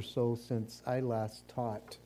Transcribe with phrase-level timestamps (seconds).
[0.00, 1.98] or so since I last taught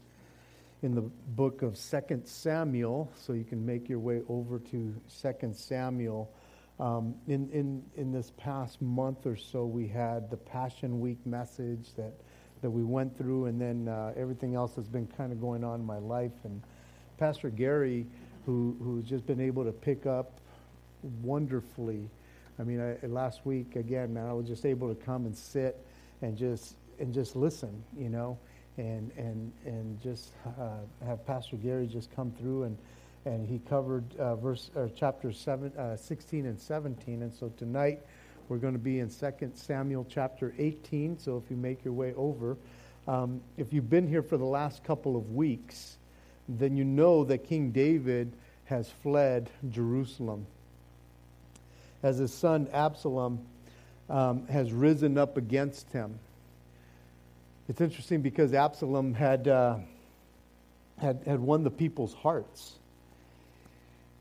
[0.83, 5.55] in the book of Second Samuel, so you can make your way over to Second
[5.55, 6.29] Samuel.
[6.81, 11.91] Um, in, in, in this past month or so, we had the Passion Week message
[11.97, 12.15] that,
[12.63, 15.79] that we went through, and then uh, everything else has been kind of going on
[15.79, 16.33] in my life.
[16.43, 16.61] And
[17.17, 18.09] Pastor Gary,
[18.45, 20.41] who, who's just been able to pick up
[21.23, 22.11] wonderfully.
[22.59, 25.77] I mean, I, last week, again, man, I was just able to come and sit
[26.23, 28.39] and just and just listen, you know
[28.77, 32.77] and and and just uh, have Pastor Gary just come through and
[33.25, 37.23] and he covered uh, verse or chapter seven, uh, 16 and 17.
[37.23, 38.01] And so tonight
[38.49, 41.19] we're going to be in 2 Samuel chapter 18.
[41.19, 42.59] So if you make your way over,
[43.09, 45.97] um, if you've been here for the last couple of weeks,
[46.51, 48.31] then you know that King David
[48.67, 50.47] has fled Jerusalem.
[52.03, 53.39] As his son Absalom
[54.11, 56.19] um, has risen up against him.
[57.69, 59.77] It's interesting because Absalom had, uh,
[60.99, 62.75] had, had won the people's hearts.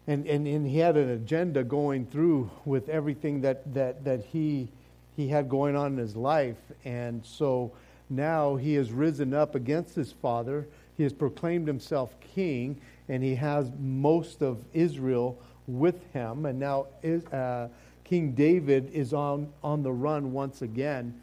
[0.08, 4.69] And, and, and he had an agenda going through with everything that, that, that he,
[5.17, 6.58] he had going on in his life.
[6.85, 7.73] And so
[8.09, 10.67] now he has risen up against his father.
[10.95, 16.45] He has proclaimed himself king, and he has most of Israel with him.
[16.45, 16.88] And now
[17.31, 17.67] uh,
[18.05, 21.19] King David is on, on the run once again.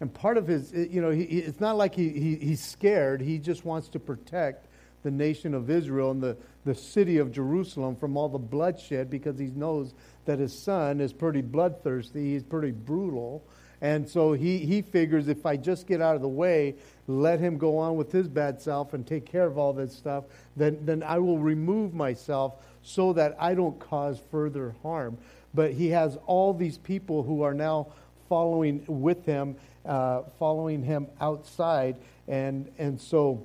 [0.00, 3.20] And part of his, you know, he, it's not like he, he, he's scared.
[3.20, 4.68] He just wants to protect
[5.02, 9.38] the nation of Israel and the, the city of Jerusalem from all the bloodshed because
[9.38, 12.32] he knows that his son is pretty bloodthirsty.
[12.32, 13.42] He's pretty brutal.
[13.80, 16.74] And so he, he figures if I just get out of the way,
[17.06, 20.24] let him go on with his bad self and take care of all this stuff,
[20.56, 25.18] then, then I will remove myself so that I don't cause further harm.
[25.54, 27.88] But he has all these people who are now
[28.28, 31.96] following with him uh, following him outside.
[32.26, 33.42] And, and so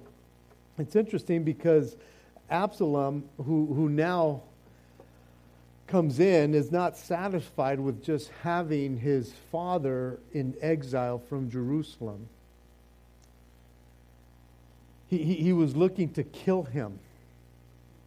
[0.78, 1.96] it's interesting because
[2.50, 4.42] Absalom, who, who now
[5.88, 12.28] comes in, is not satisfied with just having his father in exile from Jerusalem.
[15.10, 17.00] He, he, he was looking to kill him,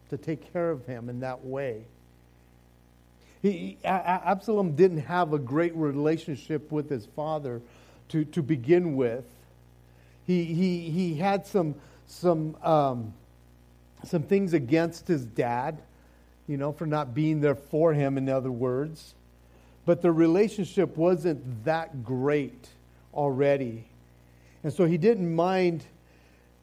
[0.09, 1.83] to take care of him in that way.
[3.41, 7.61] He, Absalom didn't have a great relationship with his father
[8.09, 9.25] to, to begin with.
[10.25, 11.75] He, he, he had some,
[12.07, 13.13] some, um,
[14.05, 15.77] some things against his dad,
[16.47, 19.13] you know, for not being there for him, in other words.
[19.85, 22.67] But the relationship wasn't that great
[23.13, 23.85] already.
[24.63, 25.85] And so he didn't mind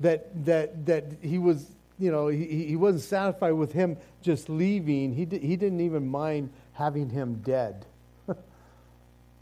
[0.00, 5.14] that, that, that he was, you know, he, he wasn't satisfied with him just leaving.
[5.14, 7.86] He, he didn't even mind having him dead.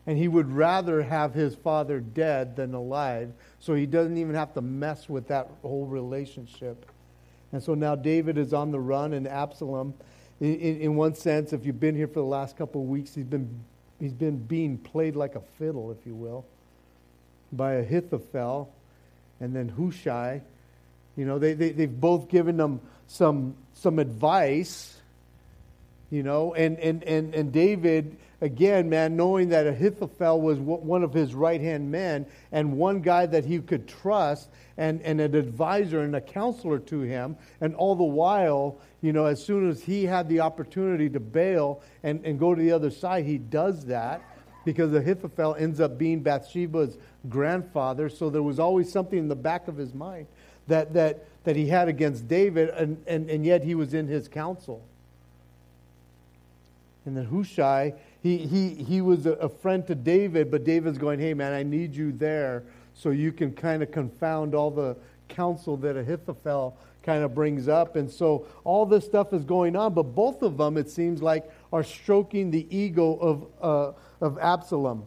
[0.06, 4.52] And he would rather have his father dead than alive, so he doesn't even have
[4.54, 6.86] to mess with that whole relationship.
[7.52, 9.94] And so now David is on the run, and Absalom,
[10.40, 13.26] in, in one sense, if you've been here for the last couple of weeks, he's
[13.26, 13.48] been,
[14.00, 16.44] he's been being played like a fiddle, if you will,
[17.52, 18.72] by Ahithophel
[19.40, 20.42] and then Hushai.
[21.16, 24.96] You know, they, they, they've both given them some, some advice,
[26.10, 31.14] you know, and, and, and, and David again, man, knowing that Ahithophel was one of
[31.14, 36.00] his right hand men and one guy that he could trust and, and an advisor
[36.00, 37.36] and a counselor to him.
[37.60, 41.82] And all the while, you know, as soon as he had the opportunity to bail
[42.02, 44.20] and, and go to the other side, he does that
[44.64, 46.98] because Ahithophel ends up being Bathsheba's
[47.28, 48.08] grandfather.
[48.08, 50.26] So there was always something in the back of his mind
[50.66, 54.26] that, that, that he had against David, and, and, and yet he was in his
[54.26, 54.82] counsel.
[57.04, 61.34] And then Hushai, he, he, he was a, friend to David, but David's going, hey,
[61.34, 62.62] man, I need you there
[62.94, 64.96] so you can kind of confound all the
[65.28, 67.96] counsel that Ahithophel kind of brings up.
[67.96, 71.50] And so all this stuff is going on, but both of them, it seems like,
[71.72, 75.04] are stroking the ego of, uh, of Absalom.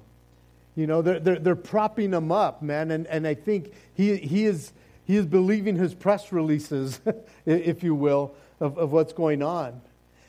[0.75, 2.91] You know, they're, they're, they're propping him up, man.
[2.91, 4.73] And, and I think he, he, is,
[5.05, 6.99] he is believing his press releases,
[7.45, 9.79] if you will, of, of what's going on.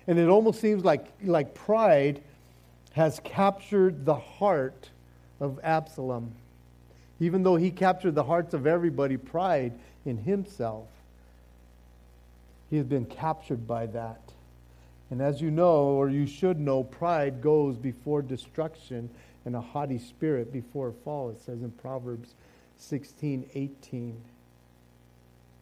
[0.07, 2.23] And it almost seems like, like pride
[2.97, 4.89] has captured the heart
[5.39, 6.33] of Absalom.
[7.21, 9.75] Even though he captured the hearts of everybody, pride
[10.07, 10.87] in himself,
[12.71, 14.23] he has been captured by that.
[15.11, 19.11] And as you know, or you should know, pride goes before destruction
[19.45, 22.31] and a haughty spirit before a fall, it says in Proverbs
[22.79, 24.17] 16 18.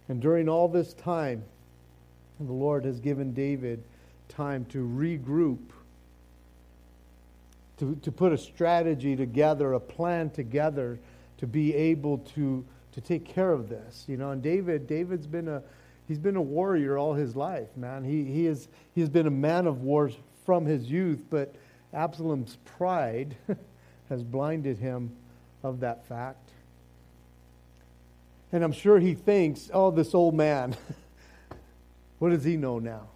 [0.08, 1.42] And during all this time,
[2.38, 3.82] the Lord has given David
[4.28, 5.58] time to regroup
[7.78, 10.98] to, to put a strategy together, a plan together
[11.38, 14.04] to be able to, to take care of this.
[14.08, 15.62] You know, and David, David's been a
[16.06, 18.04] he's been a warrior all his life, man.
[18.04, 20.10] He he is he's been a man of war
[20.44, 21.54] from his youth, but
[21.92, 23.36] Absalom's pride
[24.08, 25.10] has blinded him
[25.62, 26.50] of that fact.
[28.52, 30.76] And I'm sure he thinks, oh, this old man,
[32.18, 33.08] what does he know now?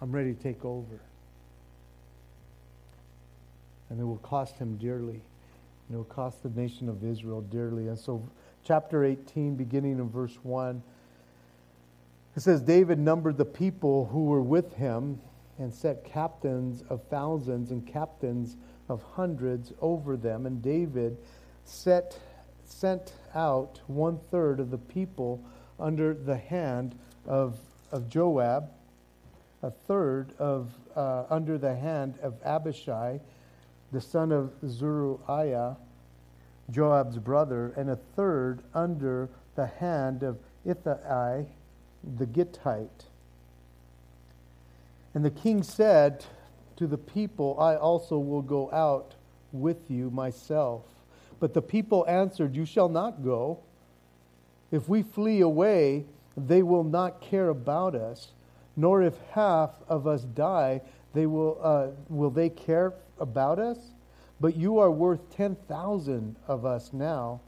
[0.00, 1.00] I'm ready to take over.
[3.90, 5.22] And it will cost him dearly.
[5.88, 7.88] And it will cost the nation of Israel dearly.
[7.88, 8.26] And so,
[8.64, 10.82] chapter 18, beginning in verse 1,
[12.36, 15.20] it says, David numbered the people who were with him
[15.58, 18.56] and set captains of thousands and captains
[18.88, 20.46] of hundreds over them.
[20.46, 21.16] And David
[21.64, 22.18] set,
[22.64, 25.40] sent out one third of the people
[25.78, 26.96] under the hand
[27.26, 27.58] of,
[27.92, 28.70] of Joab,
[29.62, 33.20] a third of, uh, under the hand of Abishai,
[33.94, 35.76] the son of Zeruiah,
[36.70, 41.44] Joab's brother, and a third under the hand of Ittai,
[42.16, 43.04] the Gittite.
[45.14, 46.24] And the king said
[46.76, 49.14] to the people, I also will go out
[49.52, 50.82] with you myself.
[51.38, 53.60] But the people answered, You shall not go.
[54.72, 56.06] If we flee away,
[56.36, 58.32] they will not care about us,
[58.76, 60.80] nor if half of us die,
[61.12, 63.78] they will, uh, will they care about us?
[64.40, 67.40] But you are worth 10,000 of us now,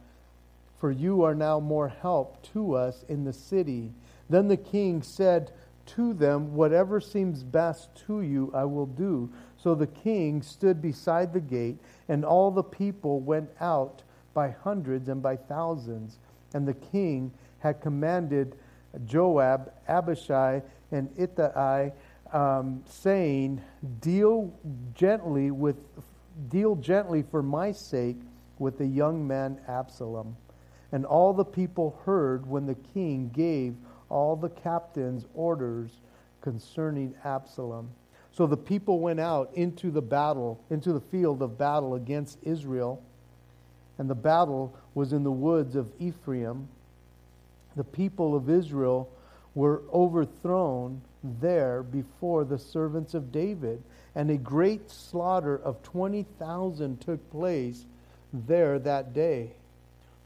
[0.79, 3.93] for you are now more help to us in the city.
[4.29, 5.53] Then the king said
[5.87, 9.31] to them, Whatever seems best to you, I will do.
[9.57, 11.79] So the king stood beside the gate,
[12.09, 14.03] and all the people went out
[14.35, 16.19] by hundreds and by thousands.
[16.55, 18.57] And the king had commanded
[19.05, 20.63] Joab, Abishai,
[20.93, 21.91] and Ittai,
[22.33, 23.61] um, saying,
[24.01, 24.53] "Deal
[24.95, 25.77] gently with,
[26.49, 28.19] deal gently for my sake
[28.59, 30.37] with the young man Absalom."
[30.93, 33.75] And all the people heard when the king gave
[34.09, 35.91] all the captains orders
[36.41, 37.91] concerning Absalom.
[38.33, 43.03] So the people went out into the battle, into the field of battle against Israel.
[43.99, 46.69] And the battle was in the woods of Ephraim.
[47.77, 49.11] The people of Israel
[49.55, 51.01] were overthrown
[51.41, 53.83] there before the servants of David.
[54.15, 57.85] And a great slaughter of 20,000 took place
[58.33, 59.53] there that day.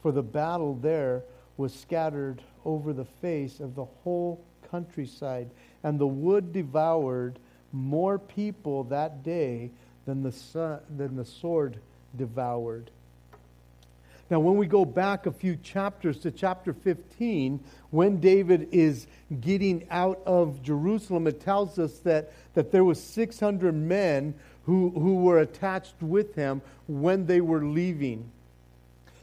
[0.02, 1.24] For the battle there
[1.56, 5.50] was scattered over the face of the whole countryside,
[5.82, 7.38] and the wood devoured
[7.72, 9.70] more people that day
[10.06, 11.78] than the, sun, than the sword
[12.16, 12.90] devoured.
[14.30, 17.58] Now, when we go back a few chapters to chapter 15,
[17.90, 19.08] when David is
[19.40, 24.34] getting out of Jerusalem, it tells us that, that there was 600 men
[24.66, 28.30] who, who were attached with him when they were leaving.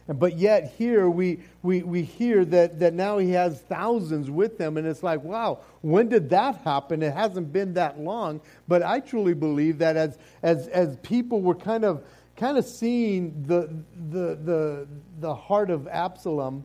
[0.08, 4.78] But yet here we, we, we hear that, that now he has thousands with him,
[4.78, 7.04] and it's like, wow, when did that happen?
[7.04, 8.40] It hasn't been that long.
[8.68, 12.04] But I truly believe that as, as, as people were kind of,
[12.38, 13.70] kind of seeing the,
[14.10, 14.88] the, the,
[15.20, 16.64] the heart of Absalom,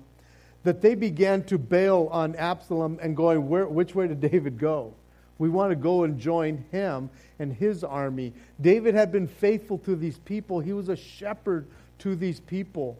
[0.62, 4.94] that they began to bail on Absalom and going, Where, which way did David go?
[5.38, 7.10] We want to go and join him
[7.40, 8.32] and his army.
[8.60, 11.66] David had been faithful to these people, he was a shepherd
[11.98, 12.96] to these people.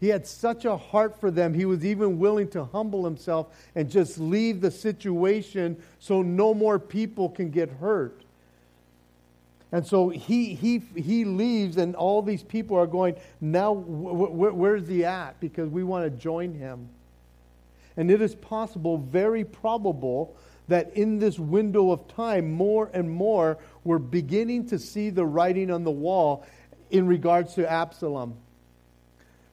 [0.00, 3.90] He had such a heart for them, he was even willing to humble himself and
[3.90, 8.24] just leave the situation so no more people can get hurt.
[9.72, 14.56] And so he, he, he leaves, and all these people are going, Now, wh- wh-
[14.56, 15.38] where's he at?
[15.40, 16.88] Because we want to join him.
[17.96, 20.36] And it is possible, very probable,
[20.68, 25.70] that in this window of time, more and more, we're beginning to see the writing
[25.70, 26.46] on the wall
[26.90, 28.36] in regards to Absalom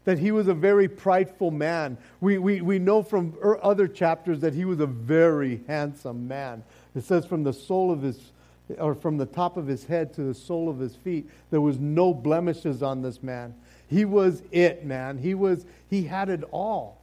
[0.07, 1.97] that he was a very prideful man.
[2.21, 6.63] We, we, we know from er, other chapters that he was a very handsome man.
[6.95, 8.31] It says from the sole of his,
[8.77, 11.79] or from the top of his head to the sole of his feet, there was
[11.79, 13.53] no blemishes on this man.
[13.88, 15.17] He was it, man.
[15.17, 17.01] He was, he had it all.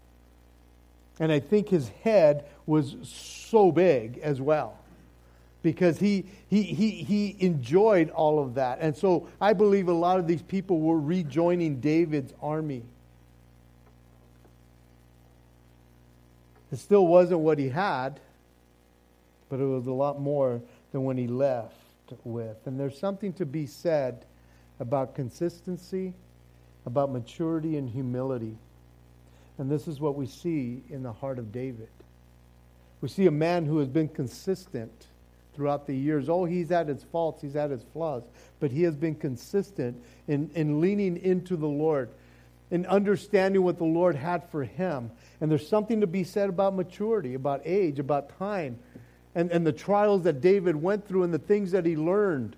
[1.18, 4.76] And I think his head was so big as well
[5.62, 8.78] because he, he, he, he enjoyed all of that.
[8.80, 12.82] And so I believe a lot of these people were rejoining David's army.
[16.70, 18.20] It still wasn't what he had,
[19.48, 20.60] but it was a lot more
[20.94, 21.74] than when he left
[22.22, 22.56] with.
[22.66, 24.24] And there's something to be said
[24.78, 26.14] about consistency,
[26.86, 28.56] about maturity and humility.
[29.58, 31.88] And this is what we see in the heart of David.
[33.00, 35.08] We see a man who has been consistent
[35.56, 36.28] throughout the years.
[36.28, 38.22] Oh, he's had his faults, he's had his flaws,
[38.60, 42.08] but he has been consistent in, in leaning into the Lord
[42.70, 45.10] in understanding what the Lord had for him.
[45.40, 48.78] And there's something to be said about maturity, about age, about time,
[49.34, 52.56] and, and the trials that David went through and the things that he learned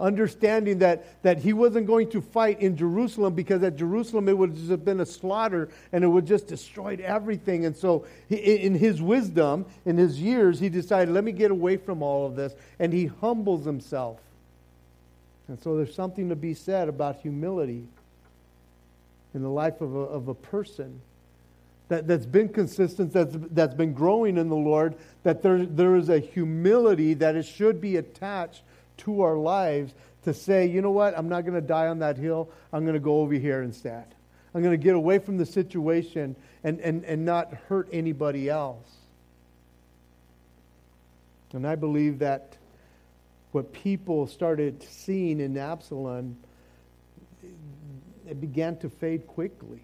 [0.00, 4.54] understanding that, that he wasn't going to fight in Jerusalem because at Jerusalem it would
[4.54, 7.66] just have been a slaughter and it would just destroyed everything.
[7.66, 11.76] And so, he, in his wisdom, in his years, he decided, let me get away
[11.76, 12.54] from all of this.
[12.78, 14.20] And he humbles himself.
[15.48, 17.84] And so, there's something to be said about humility
[19.34, 21.00] in the life of a, of a person.
[21.88, 26.10] That, that's been consistent, that's, that's been growing in the Lord, that there, there is
[26.10, 28.62] a humility that it should be attached
[28.98, 32.18] to our lives to say, you know what, I'm not going to die on that
[32.18, 32.50] hill.
[32.72, 34.04] I'm going to go over here instead.
[34.54, 38.90] I'm going to get away from the situation and, and, and not hurt anybody else.
[41.52, 42.56] And I believe that
[43.52, 46.36] what people started seeing in Absalom,
[48.28, 49.80] it began to fade quickly.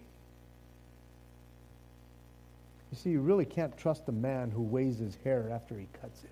[2.95, 6.23] You see, you really can't trust a man who weighs his hair after he cuts
[6.23, 6.29] it.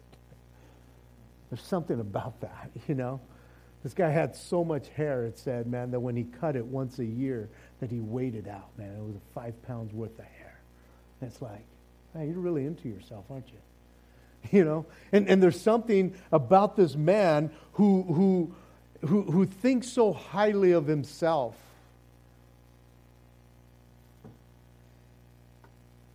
[1.50, 3.20] There's something about that, you know.
[3.84, 7.00] This guy had so much hair, it said, man, that when he cut it once
[7.00, 7.50] a year,
[7.82, 8.96] that he weighed it out, man.
[8.96, 10.58] It was five pounds worth of hair.
[11.20, 11.66] And it's like,
[12.16, 13.58] man, you're really into yourself, aren't you?
[14.58, 14.86] You know?
[15.12, 18.56] And, and there's something about this man who, who,
[19.06, 21.58] who, who thinks so highly of himself.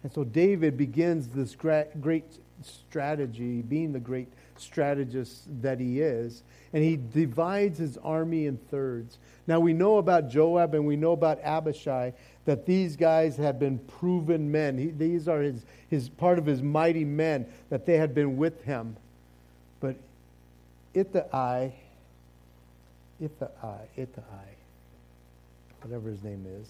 [0.02, 2.26] And so David begins this great
[2.62, 6.42] strategy, being the great strategist that he is.
[6.72, 9.18] And he divides his army in thirds.
[9.46, 12.12] Now we know about Joab and we know about Abishai
[12.44, 14.78] that these guys had been proven men.
[14.78, 18.62] He, these are his, his part of his mighty men that they had been with
[18.64, 18.96] him.
[19.80, 19.96] But
[20.94, 21.70] Ittai,
[23.20, 24.48] Ittai, Ittai,
[25.82, 26.68] whatever his name is,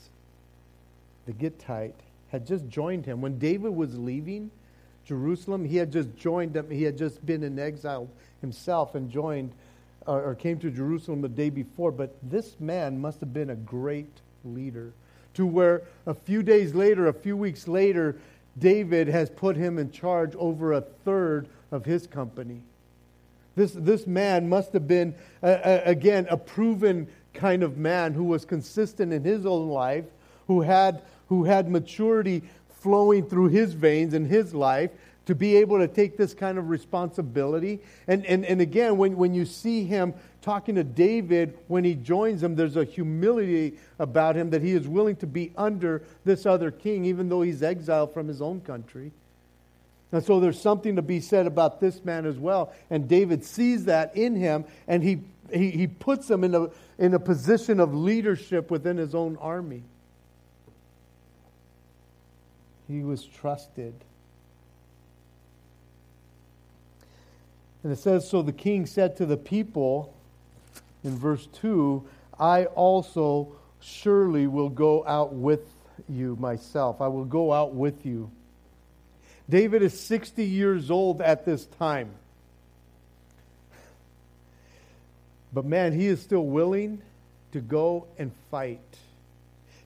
[1.27, 1.95] the Gittite,
[2.29, 3.21] had just joined him.
[3.21, 4.51] When David was leaving,
[5.09, 5.65] Jerusalem.
[5.65, 6.71] He had just joined them.
[6.71, 8.11] He had just been in exile
[8.43, 9.53] himself and joined
[10.07, 11.91] or, or came to Jerusalem the day before.
[11.91, 14.93] But this man must have been a great leader
[15.35, 18.17] to where a few days later, a few weeks later,
[18.59, 22.61] David has put him in charge over a third of his company.
[23.57, 28.45] This, this man must have been, uh, again, a proven kind of man who was
[28.45, 30.05] consistent in his own life,
[30.49, 32.43] who had, who had maturity
[32.81, 34.91] flowing through his veins in his life
[35.27, 37.81] to be able to take this kind of responsibility.
[38.07, 42.43] And, and, and again, when, when you see him talking to David when he joins
[42.43, 46.71] him, there's a humility about him that he is willing to be under this other
[46.71, 49.13] king, even though he's exiled from his own country.
[50.13, 52.73] And so there's something to be said about this man as well.
[52.89, 55.21] And David sees that in him, and he,
[55.53, 59.83] he, he puts him in a, in a position of leadership within his own army.
[62.89, 63.95] He was trusted.
[67.83, 70.15] And it says, So the king said to the people
[71.05, 72.07] in verse 2
[72.41, 75.61] I also surely will go out with
[76.09, 77.01] you myself.
[77.01, 78.31] I will go out with you.
[79.51, 82.11] David is 60 years old at this time.
[85.53, 87.01] But man, he is still willing
[87.53, 88.81] to go and fight.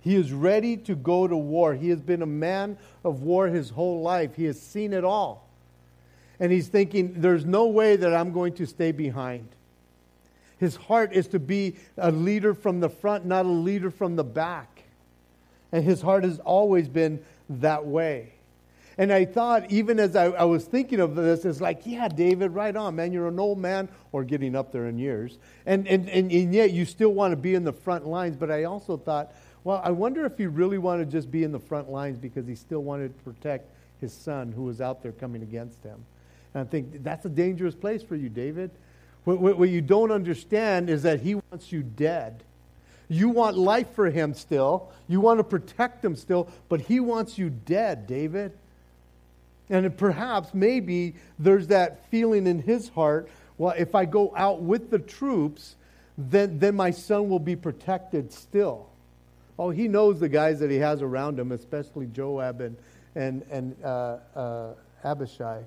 [0.03, 1.75] He is ready to go to war.
[1.75, 4.35] He has been a man of war his whole life.
[4.35, 5.49] He has seen it all.
[6.41, 9.49] And he's thinking, there's no way that I'm going to stay behind.
[10.59, 14.25] His heart is to be a leader from the front, not a leader from the
[14.25, 14.83] back.
[15.71, 18.33] And his heart has always been that way.
[18.99, 22.51] And I thought, even as I, I, was thinking of this, it's like, yeah, David,
[22.51, 23.13] right on, man.
[23.13, 25.39] You're an old man or getting up there in years.
[25.65, 28.37] And, and, and, and yet you still want to be in the front lines.
[28.37, 29.33] But I also thought,
[29.65, 32.47] well, I wonder if he really wanted to just be in the front lines because
[32.47, 33.71] he still wanted to protect
[34.01, 36.05] his son who was out there coming against him.
[36.53, 38.71] And I think that's a dangerous place for you, David.
[39.25, 42.43] What, what, what you don't understand is that he wants you dead.
[43.09, 44.91] You want life for him still.
[45.09, 48.53] You want to protect him still, but he wants you dead, David.
[49.73, 54.91] And perhaps, maybe, there's that feeling in his heart well, if I go out with
[54.91, 55.77] the troops,
[56.19, 58.89] then, then my son will be protected still.
[59.59, 62.77] Oh, he knows the guys that he has around him, especially Joab and,
[63.15, 64.75] and, and uh, uh,
[65.05, 65.63] Abishai.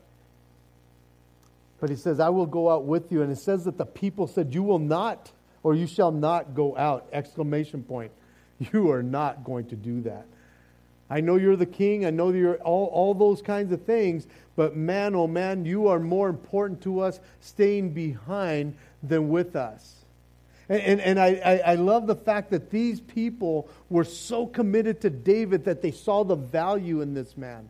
[1.80, 3.22] But he says, I will go out with you.
[3.22, 5.32] And it says that the people said, You will not,
[5.64, 7.08] or you shall not go out.
[7.14, 8.12] Exclamation point.
[8.72, 10.26] You are not going to do that.
[11.10, 12.06] I know you're the king.
[12.06, 14.28] I know you're all, all those kinds of things.
[14.56, 19.96] But man, oh man, you are more important to us staying behind than with us.
[20.68, 25.02] And, and, and I, I, I love the fact that these people were so committed
[25.02, 27.70] to David that they saw the value in this man.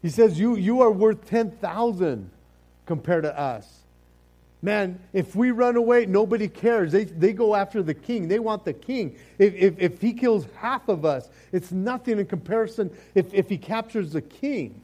[0.00, 2.30] He says, You, you are worth 10,000
[2.86, 3.80] compared to us.
[4.66, 6.90] Man, if we run away, nobody cares.
[6.90, 8.26] They, they go after the king.
[8.26, 9.16] They want the king.
[9.38, 13.58] If, if, if he kills half of us, it's nothing in comparison if, if he
[13.58, 14.80] captures the king.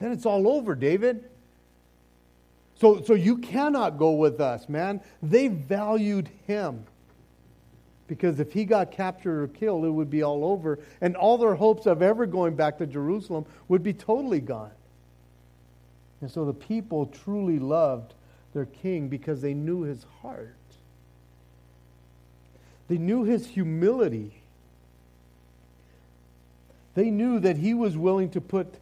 [0.00, 1.24] Then it's all over, David.
[2.74, 5.00] So, so you cannot go with us, man.
[5.22, 6.84] They valued him.
[8.06, 10.78] Because if he got captured or killed, it would be all over.
[11.00, 14.72] And all their hopes of ever going back to Jerusalem would be totally gone.
[16.20, 18.12] And so the people truly loved
[18.54, 20.54] their king because they knew his heart.
[22.88, 24.32] They knew his humility.
[26.94, 28.74] They knew that he was willing to put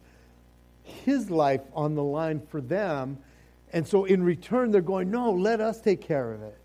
[0.83, 3.17] his life on the line for them.
[3.71, 6.57] And so in return, they're going, no, let us take care of it.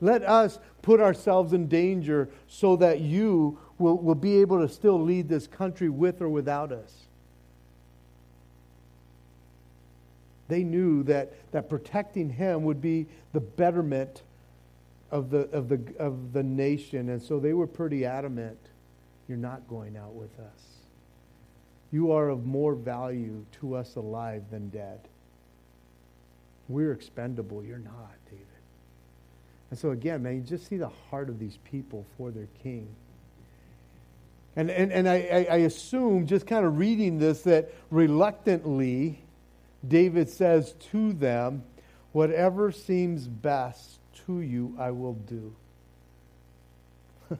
[0.00, 5.00] Let us put ourselves in danger so that you will, will be able to still
[5.00, 7.05] lead this country with or without us.
[10.48, 14.22] They knew that, that protecting him would be the betterment
[15.10, 17.08] of the, of, the, of the nation.
[17.08, 18.58] And so they were pretty adamant
[19.28, 20.62] you're not going out with us.
[21.90, 25.00] You are of more value to us alive than dead.
[26.68, 27.64] We're expendable.
[27.64, 28.46] You're not, David.
[29.70, 32.88] And so, again, man, you just see the heart of these people for their king.
[34.56, 39.20] And, and, and I, I assume, just kind of reading this, that reluctantly,
[39.88, 41.62] David says to them,
[42.12, 45.54] Whatever seems best to you, I will do.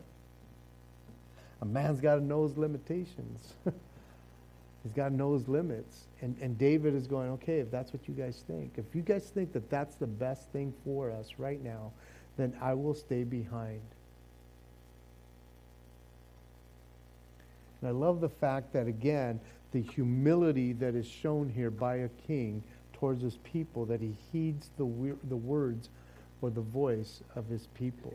[1.63, 3.55] A man's got to know his limitations.
[3.65, 6.05] He's got to know his limits.
[6.21, 9.25] And, and David is going, okay, if that's what you guys think, if you guys
[9.25, 11.91] think that that's the best thing for us right now,
[12.37, 13.81] then I will stay behind.
[17.81, 19.41] And I love the fact that, again,
[19.77, 22.63] the humility that is shown here by a king
[22.95, 25.91] towards his people, that he heeds the, the words
[26.41, 28.15] or the voice of his people.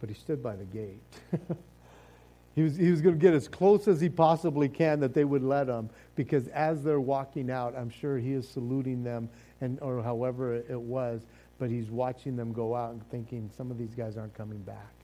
[0.00, 1.02] But he stood by the gate.
[2.54, 5.24] he was, he was going to get as close as he possibly can that they
[5.24, 9.28] would let him, because as they're walking out, I'm sure he is saluting them,
[9.60, 11.26] and, or however it was,
[11.58, 14.94] but he's watching them go out and thinking, some of these guys aren't coming back,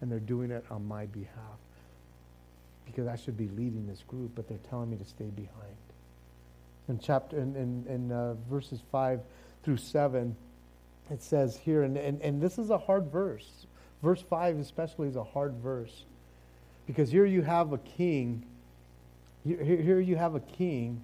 [0.00, 1.58] and they're doing it on my behalf
[2.86, 5.76] because I should be leading this group, but they're telling me to stay behind.
[6.88, 9.20] In chapter in, in, in uh, verses five
[9.62, 10.36] through seven,
[11.10, 13.66] it says here, and, and, and this is a hard verse.
[14.02, 16.04] Verse five especially is a hard verse.
[16.86, 18.44] Because here you have a king,
[19.44, 21.02] here, here you have a king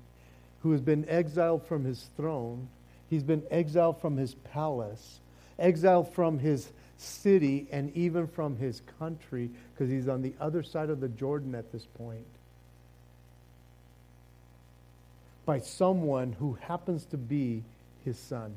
[0.61, 2.69] who has been exiled from his throne.
[3.11, 5.21] He's been exiled from his palace,
[5.59, 6.71] exiled from his
[7.03, 11.55] city and even from his country because he's on the other side of the Jordan
[11.55, 12.27] at this point.
[15.45, 17.65] By someone who happens to be
[18.05, 18.55] his son.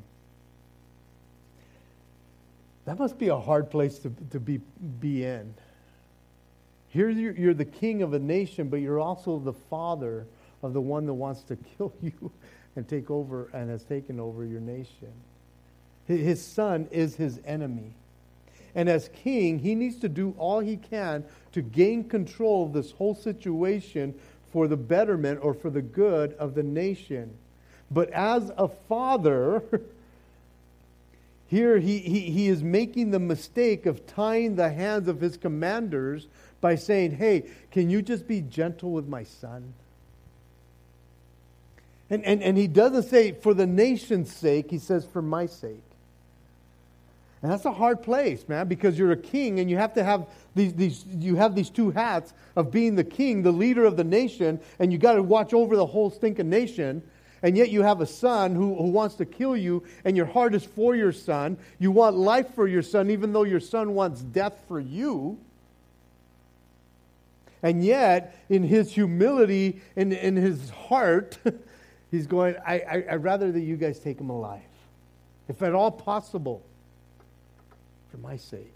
[2.84, 4.60] That must be a hard place to, to be,
[5.00, 5.54] be in.
[6.88, 10.26] Here you're, you're the king of a nation, but you're also the father
[10.62, 12.30] of the one that wants to kill you
[12.76, 15.12] and take over and has taken over your nation.
[16.06, 17.94] His son is his enemy.
[18.76, 22.92] And as king, he needs to do all he can to gain control of this
[22.92, 24.14] whole situation
[24.52, 27.34] for the betterment or for the good of the nation.
[27.90, 29.62] But as a father,
[31.48, 36.26] here he, he, he is making the mistake of tying the hands of his commanders
[36.60, 39.72] by saying, Hey, can you just be gentle with my son?
[42.10, 45.82] And, and, and he doesn't say for the nation's sake, he says for my sake.
[47.42, 50.26] And that's a hard place, man, because you're a king and you have to have
[50.54, 54.04] these, these you have these two hats of being the king, the leader of the
[54.04, 57.02] nation, and you got to watch over the whole stinking nation.
[57.42, 60.54] And yet you have a son who, who wants to kill you, and your heart
[60.54, 61.58] is for your son.
[61.78, 65.38] You want life for your son, even though your son wants death for you.
[67.62, 71.38] And yet, in his humility and in, in his heart,
[72.10, 74.62] he's going, I, I, I'd rather that you guys take him alive,
[75.48, 76.65] if at all possible
[78.16, 78.72] for my sake.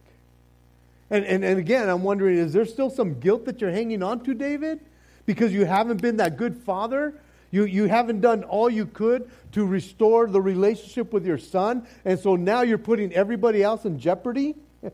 [1.11, 4.21] And, and, and again, I'm wondering is there still some guilt that you're hanging on
[4.25, 4.81] to, David?
[5.27, 7.15] Because you haven't been that good father?
[7.51, 12.19] You, you haven't done all you could to restore the relationship with your son, and
[12.19, 14.55] so now you're putting everybody else in jeopardy,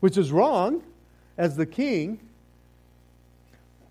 [0.00, 0.82] which is wrong
[1.38, 2.20] as the king.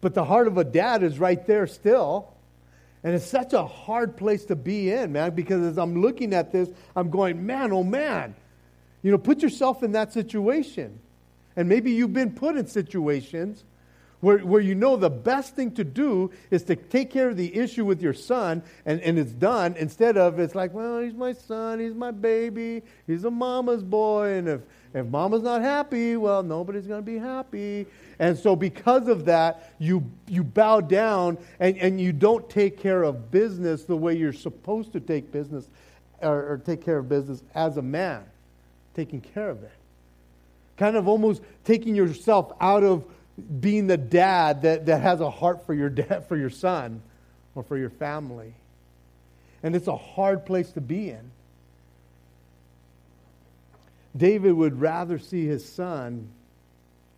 [0.02, 2.32] But the heart of a dad is right there still.
[3.04, 6.52] And it's such a hard place to be in, man, because as I'm looking at
[6.52, 8.36] this, I'm going, man, oh man.
[9.02, 11.00] You know, put yourself in that situation.
[11.56, 13.64] And maybe you've been put in situations
[14.22, 17.56] where, where you know the best thing to do is to take care of the
[17.56, 21.32] issue with your son and, and it's done instead of it's like, well, he's my
[21.32, 24.62] son, he's my baby, he's a mama's boy, and if,
[24.94, 27.86] if mama's not happy, well, nobody's going to be happy.
[28.20, 33.04] And so because of that, you, you bow down and, and you don't take care
[33.04, 35.70] of business the way you're supposed to take business
[36.22, 38.24] or, or take care of business as a man,
[39.00, 39.72] taking care of it.
[40.76, 43.06] Kind of almost taking yourself out of
[43.62, 47.02] being the dad that, that has a heart for your dad, for your son
[47.56, 48.54] or for your family.
[49.64, 51.32] And it's a hard place to be in.
[54.18, 56.28] David would rather see his son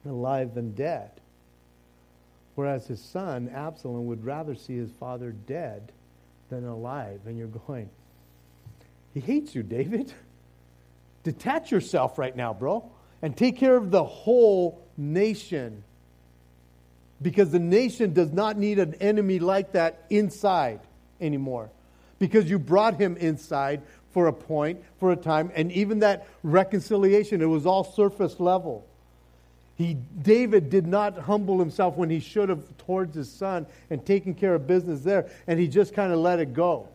[0.06, 1.10] alive than dead.
[2.54, 5.92] Whereas his son, Absalom, would rather see his father dead
[6.50, 7.22] than alive.
[7.26, 7.90] And you're going,
[9.16, 10.14] he hates you, David.
[11.24, 12.90] Detach yourself right now, bro,
[13.22, 15.84] and take care of the whole nation
[17.22, 20.80] because the nation does not need an enemy like that inside
[21.20, 21.70] anymore.
[22.18, 23.82] Because you brought him inside
[24.12, 28.86] for a point, for a time, and even that reconciliation, it was all surface level.
[29.76, 34.34] He, David did not humble himself when he should have towards his son and taken
[34.34, 36.88] care of business there, and he just kind of let it go.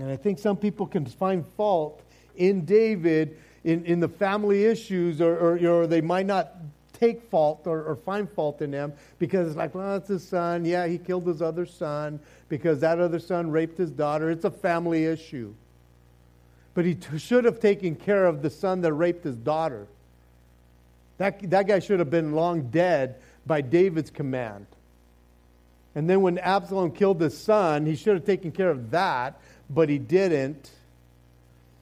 [0.00, 2.02] And I think some people can find fault
[2.36, 6.54] in David in, in the family issues, or, or, or they might not
[6.92, 10.64] take fault or, or, find fault in them because it's like, well, it's his son.
[10.64, 14.30] Yeah, he killed his other son because that other son raped his daughter.
[14.30, 15.54] It's a family issue.
[16.74, 19.86] But he t- should have taken care of the son that raped his daughter.
[21.18, 24.66] That, that guy should have been long dead by David's command.
[25.94, 29.88] And then when Absalom killed his son, he should have taken care of that, but
[29.88, 30.70] he didn't.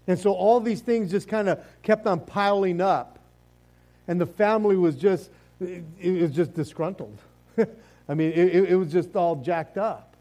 [0.06, 3.18] And so all these things just kind of kept on piling up.
[4.08, 7.18] And the family was just, it, it was just disgruntled.
[8.08, 10.16] I mean, it, it was just all jacked up.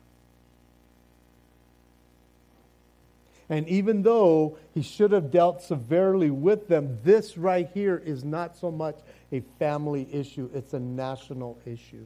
[3.48, 8.58] And even though he should have dealt severely with them, this right here is not
[8.58, 8.98] so much
[9.32, 12.06] a family issue, it's a national issue.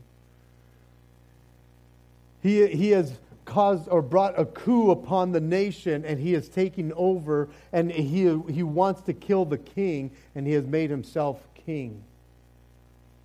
[2.41, 3.13] He, he has
[3.49, 8.39] caused or brought a coup upon the nation and he is taking over and he,
[8.49, 12.03] he wants to kill the king and he has made himself king.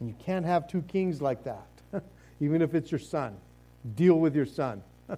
[0.00, 1.66] And you can't have two kings like that,
[2.40, 3.36] even if it's your son.
[3.94, 4.82] Deal with your son.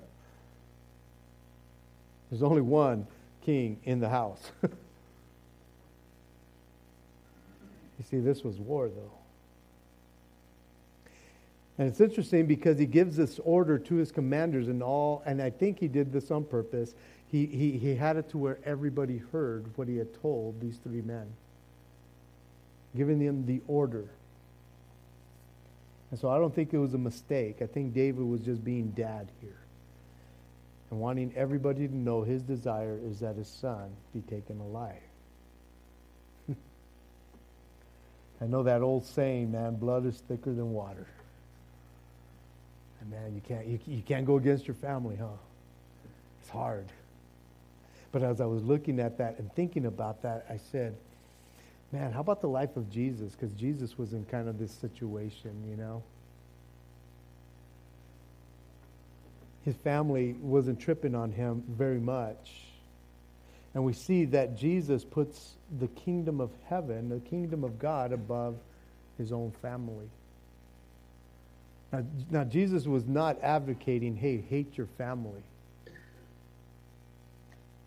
[2.30, 3.06] There's only one
[3.44, 4.50] king in the house.
[4.62, 4.70] you
[8.10, 9.12] see, this was war, though.
[11.78, 15.50] And it's interesting because he gives this order to his commanders and all, and I
[15.50, 16.94] think he did this on purpose.
[17.30, 21.02] He, he, he had it to where everybody heard what he had told these three
[21.02, 21.26] men,
[22.96, 24.08] giving them the order.
[26.10, 27.56] And so I don't think it was a mistake.
[27.60, 29.58] I think David was just being dad here
[30.90, 35.02] and wanting everybody to know his desire is that his son be taken alive.
[38.40, 41.08] I know that old saying, man, blood is thicker than water.
[43.10, 45.26] Man, you can't, you, you can't go against your family, huh?
[46.40, 46.86] It's hard.
[48.12, 50.96] But as I was looking at that and thinking about that, I said,
[51.92, 53.32] man, how about the life of Jesus?
[53.32, 56.02] Because Jesus was in kind of this situation, you know?
[59.64, 62.62] His family wasn't tripping on him very much.
[63.74, 68.56] And we see that Jesus puts the kingdom of heaven, the kingdom of God, above
[69.18, 70.08] his own family.
[71.96, 75.42] Now, now, Jesus was not advocating, hey, hate your family.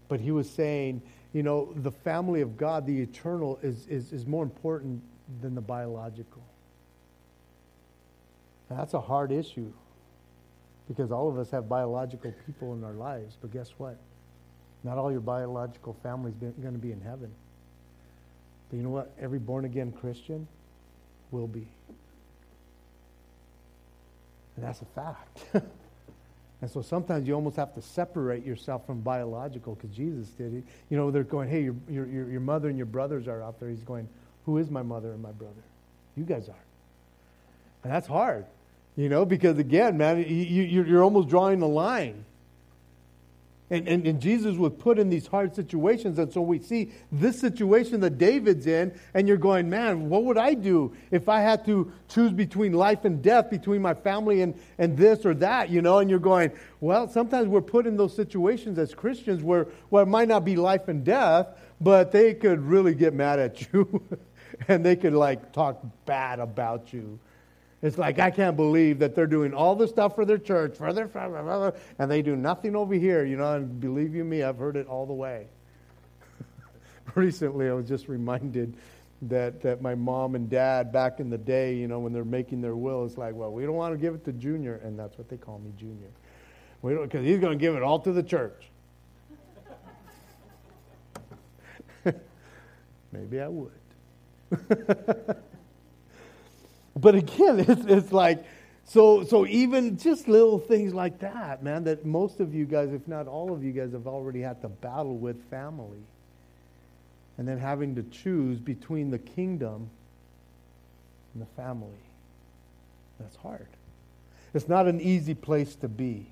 [0.07, 1.01] But he was saying,
[1.33, 5.03] you know, the family of God, the eternal, is, is, is more important
[5.41, 6.41] than the biological.
[8.69, 9.71] Now, that's a hard issue
[10.87, 13.37] because all of us have biological people in our lives.
[13.39, 13.95] But guess what?
[14.83, 17.29] Not all your biological family is going to be in heaven.
[18.69, 19.11] But you know what?
[19.21, 20.47] Every born again Christian
[21.29, 21.67] will be.
[24.59, 25.39] And that's a fact.
[26.61, 30.63] and so sometimes you almost have to separate yourself from biological because Jesus did it.
[30.89, 33.69] You know, they're going, hey, your, your, your mother and your brothers are out there.
[33.69, 34.09] He's going,
[34.45, 35.63] who is my mother and my brother?
[36.17, 36.65] You guys are.
[37.85, 38.45] And that's hard,
[38.97, 42.25] you know, because again, man, you, you're almost drawing the line.
[43.71, 46.17] And, and, and, Jesus was put in these hard situations.
[46.17, 50.39] And so we see this situation that David's in, and you're going, man, what would
[50.39, 54.55] I do if I had to choose between life and death, between my family and,
[54.79, 55.99] and this or that, you know?
[55.99, 60.07] And you're going, well, sometimes we're put in those situations as Christians where, where it
[60.07, 61.47] might not be life and death,
[61.79, 64.01] but they could really get mad at you,
[64.67, 67.19] and they could like talk bad about you.
[67.81, 70.91] It's like, I can't believe that they're doing all the stuff for their church, for
[70.91, 71.09] their
[71.97, 74.85] and they do nothing over here, you know, and believe you me, I've heard it
[74.87, 75.47] all the way.
[77.15, 78.75] Recently, I was just reminded
[79.23, 82.61] that, that my mom and dad, back in the day, you know, when they're making
[82.61, 85.17] their will, it's like, well, we don't want to give it to Junior, and that's
[85.17, 86.09] what they call me, Junior.
[86.83, 88.69] Because he's going to give it all to the church.
[93.13, 93.71] Maybe I would.
[96.95, 98.43] But again, it's, it's like,
[98.85, 103.07] so, so even just little things like that, man, that most of you guys, if
[103.07, 106.01] not all of you guys, have already had to battle with family.
[107.37, 109.89] And then having to choose between the kingdom
[111.33, 112.01] and the family.
[113.19, 113.67] That's hard.
[114.53, 116.25] It's not an easy place to be.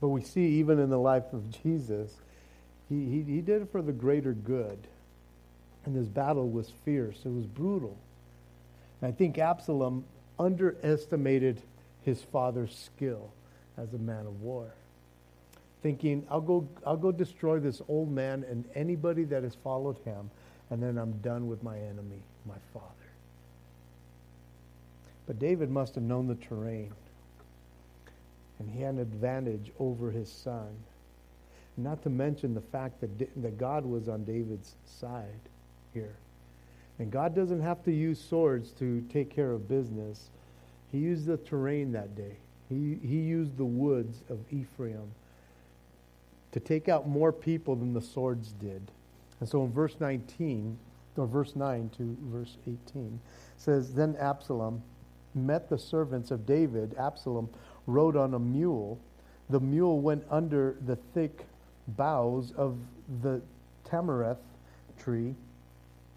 [0.00, 2.12] But we see even in the life of Jesus,
[2.88, 4.78] he, he, he did it for the greater good.
[5.84, 7.96] And this battle was fierce, it was brutal.
[9.02, 10.04] And I think Absalom
[10.38, 11.60] underestimated
[12.04, 13.32] his father's skill
[13.76, 14.72] as a man of war.
[15.82, 20.30] Thinking, I'll go, I'll go destroy this old man and anybody that has followed him,
[20.70, 22.86] and then I'm done with my enemy, my father.
[25.26, 26.92] But David must have known the terrain,
[28.60, 30.68] and he had an advantage over his son.
[31.76, 35.40] Not to mention the fact that, that God was on David's side
[35.92, 36.14] here.
[36.98, 40.30] And God doesn't have to use swords to take care of business.
[40.90, 42.36] He used the terrain that day.
[42.68, 45.12] He, he used the woods of Ephraim
[46.52, 48.82] to take out more people than the swords did.
[49.40, 50.78] And so in verse 19,
[51.16, 53.20] or verse 9 to verse 18,
[53.56, 54.82] says, Then Absalom
[55.34, 56.94] met the servants of David.
[56.98, 57.48] Absalom
[57.86, 58.98] rode on a mule.
[59.50, 61.46] The mule went under the thick
[61.88, 62.78] boughs of
[63.22, 63.42] the
[63.84, 64.38] tamarath
[64.98, 65.34] tree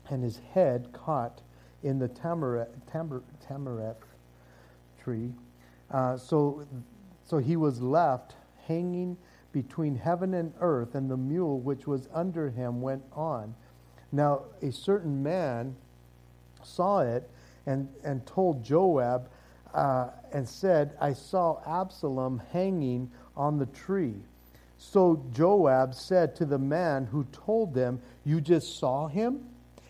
[0.09, 1.41] and his head caught
[1.83, 3.95] in the tamarath, tamar,
[5.01, 5.31] tree.
[5.91, 6.65] Uh, so,
[7.23, 8.35] so he was left
[8.67, 9.17] hanging
[9.51, 13.55] between heaven and earth, and the mule which was under him went on.
[14.11, 15.75] Now, a certain man
[16.63, 17.29] saw it
[17.65, 19.29] and, and told Joab
[19.73, 24.15] uh, and said, I saw Absalom hanging on the tree.
[24.77, 29.45] So Joab said to the man who told them, You just saw him?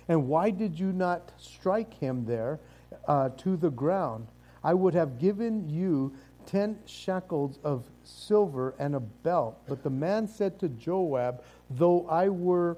[0.07, 2.59] And why did you not strike him there
[3.07, 4.27] uh, to the ground?
[4.63, 6.13] I would have given you
[6.45, 9.61] ten shekels of silver and a belt.
[9.67, 12.77] But the man said to Joab, Though I were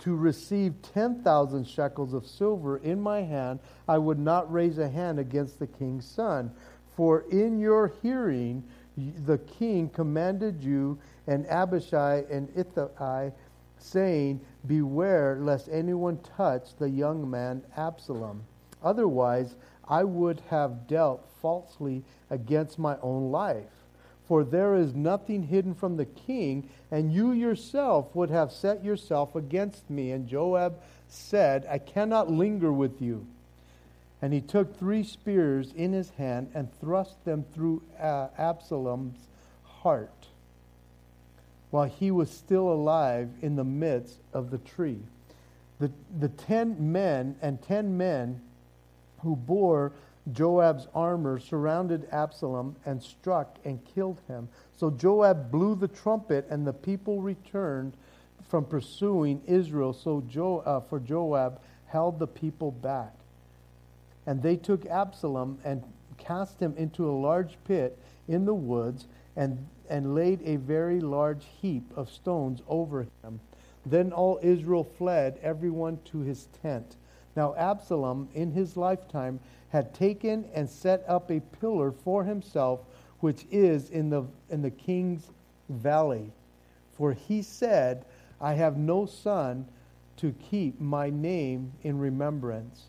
[0.00, 5.18] to receive 10,000 shekels of silver in my hand, I would not raise a hand
[5.18, 6.50] against the king's son.
[6.96, 8.62] For in your hearing,
[9.24, 13.30] the king commanded you and Abishai and Ittai
[13.82, 18.42] saying, Beware lest anyone touch the young man Absalom.
[18.82, 19.56] Otherwise,
[19.88, 23.64] I would have dealt falsely against my own life.
[24.26, 29.34] For there is nothing hidden from the king, and you yourself would have set yourself
[29.34, 30.12] against me.
[30.12, 33.26] And Joab said, I cannot linger with you.
[34.22, 39.26] And he took three spears in his hand and thrust them through uh, Absalom's
[39.64, 40.29] heart
[41.70, 44.98] while he was still alive in the midst of the tree.
[45.78, 48.40] The, the ten men and ten men
[49.20, 49.92] who bore
[50.32, 54.48] Joab's armor surrounded Absalom and struck and killed him.
[54.76, 57.94] So Joab blew the trumpet, and the people returned
[58.48, 59.92] from pursuing Israel.
[59.92, 63.14] So jo, uh, for Joab held the people back.
[64.26, 65.82] And they took Absalom and
[66.18, 69.06] cast him into a large pit in the woods,
[69.36, 73.40] and and laid a very large heap of stones over him.
[73.84, 76.96] Then all Israel fled, everyone to his tent.
[77.36, 82.80] Now Absalom, in his lifetime, had taken and set up a pillar for himself,
[83.20, 85.30] which is in the, in the king's
[85.68, 86.32] valley.
[86.92, 88.04] For he said,
[88.40, 89.66] I have no son
[90.18, 92.86] to keep my name in remembrance.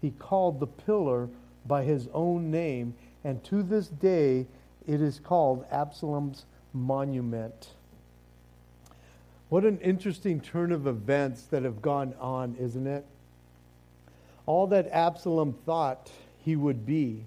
[0.00, 1.28] He called the pillar
[1.66, 2.94] by his own name,
[3.24, 4.46] and to this day
[4.86, 7.68] it is called Absalom's monument.
[9.48, 13.04] What an interesting turn of events that have gone on, isn't it?
[14.44, 16.10] All that Absalom thought
[16.44, 17.24] he would be,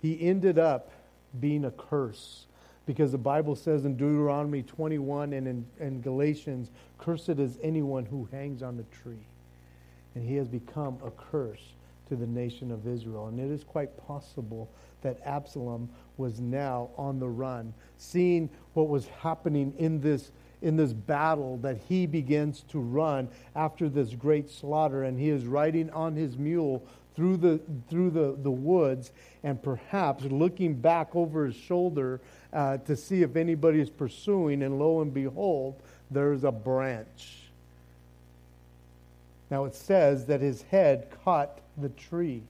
[0.00, 0.90] he ended up
[1.38, 2.44] being a curse.
[2.86, 8.62] Because the Bible says in Deuteronomy 21 and in, Galatians, cursed is anyone who hangs
[8.62, 9.26] on a tree.
[10.14, 11.60] And he has become a curse
[12.08, 13.28] to the nation of Israel.
[13.28, 14.70] And it is quite possible
[15.02, 20.92] that Absalom was now on the run, seeing what was happening in this in this
[20.92, 25.04] battle that he begins to run after this great slaughter.
[25.04, 29.12] And he is riding on his mule through the through the, the woods
[29.44, 32.20] and perhaps looking back over his shoulder
[32.52, 34.62] uh, to see if anybody is pursuing.
[34.62, 37.47] And lo and behold there's a branch
[39.50, 42.42] now it says that his head caught the tree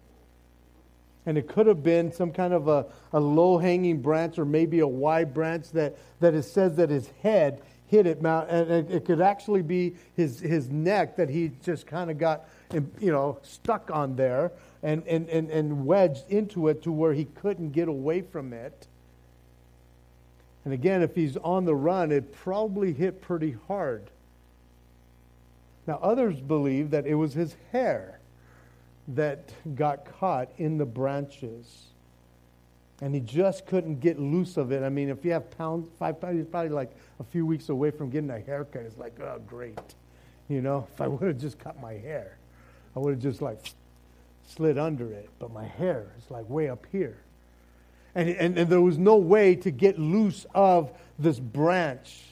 [1.28, 4.80] and it could have been some kind of a, a low hanging branch or maybe
[4.80, 8.20] a wide branch that, that it says that his head hit it.
[8.20, 12.48] And it, it could actually be his, his neck that he just kind of got
[12.72, 17.26] you know, stuck on there and, and, and, and wedged into it to where he
[17.26, 18.86] couldn't get away from it.
[20.64, 24.08] And again, if he's on the run, it probably hit pretty hard.
[25.88, 28.20] Now, others believe that it was his hair
[29.08, 31.86] that got caught in the branches.
[33.00, 34.82] And he just couldn't get loose of it.
[34.82, 37.90] I mean, if you have pounds, five pounds, he's probably like a few weeks away
[37.90, 38.82] from getting a haircut.
[38.82, 39.78] It's like, oh, great.
[40.50, 42.36] You know, if I would have just cut my hair,
[42.94, 43.72] I would have just like
[44.46, 45.30] slid under it.
[45.38, 47.16] But my hair is like way up here.
[48.14, 52.27] And, and, and there was no way to get loose of this branch.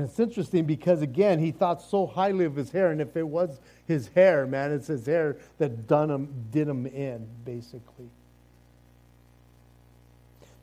[0.00, 2.90] And it's interesting because, again, he thought so highly of his hair.
[2.90, 6.86] And if it was his hair, man, it's his hair that done him, did him
[6.86, 8.08] in, basically.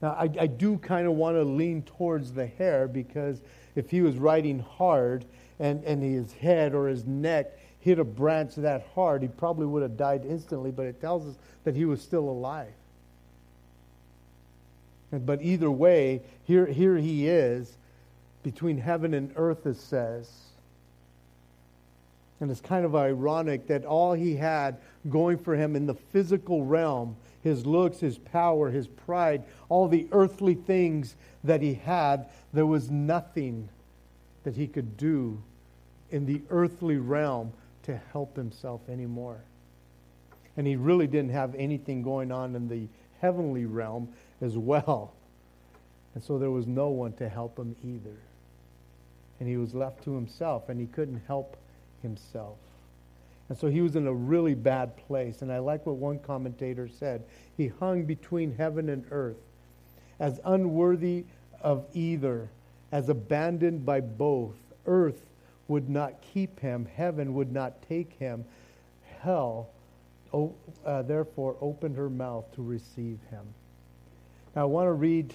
[0.02, 3.39] Now, I, I do kind of want to lean towards the hair because
[3.76, 5.23] if he was riding hard
[5.60, 9.84] and, and his head or his neck hit a branch that hard, he probably would
[9.84, 12.73] have died instantly, but it tells us that he was still alive.
[15.12, 17.78] But either way, here, here he is
[18.43, 20.30] between heaven and earth, it says.
[22.39, 24.78] And it's kind of ironic that all he had
[25.10, 30.08] going for him in the physical realm, his looks, his power, his pride, all the
[30.12, 33.69] earthly things that he had, there was nothing
[34.43, 35.41] that he could do
[36.12, 37.52] in the earthly realm
[37.84, 39.39] to help himself anymore.
[40.56, 42.88] And he really didn't have anything going on in the
[43.19, 44.10] heavenly realm
[44.41, 45.13] as well.
[46.13, 48.15] And so there was no one to help him either
[49.39, 51.58] and he was left to himself, and he couldn't help
[52.02, 52.58] himself.
[53.50, 55.41] And so he was in a really bad place.
[55.41, 57.23] And I like what one commentator said.
[57.56, 59.38] He hung between heaven and earth,
[60.19, 61.26] as unworthy
[61.62, 62.50] of either,
[62.91, 64.56] as abandoned by both.
[64.86, 65.26] Earth
[65.67, 68.45] would not keep him, heaven would not take him.
[69.19, 69.67] Hell,
[70.34, 70.54] oh,
[70.86, 73.45] uh, therefore, opened her mouth to receive him.
[74.56, 75.34] Now, I want to read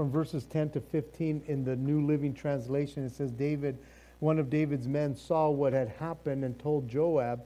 [0.00, 3.04] from verses 10 to 15 in the New Living Translation.
[3.04, 3.76] It says, David,
[4.20, 7.42] one of David's men, saw what had happened and told Joab,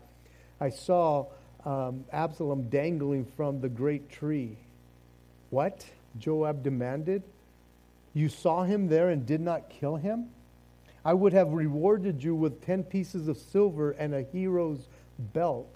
[0.60, 1.26] I saw
[1.64, 4.56] um, Absalom dangling from the great tree.
[5.50, 5.84] What?
[6.20, 7.24] Joab demanded.
[8.12, 10.28] You saw him there and did not kill him?
[11.04, 14.86] I would have rewarded you with ten pieces of silver and a hero's
[15.18, 15.74] belt.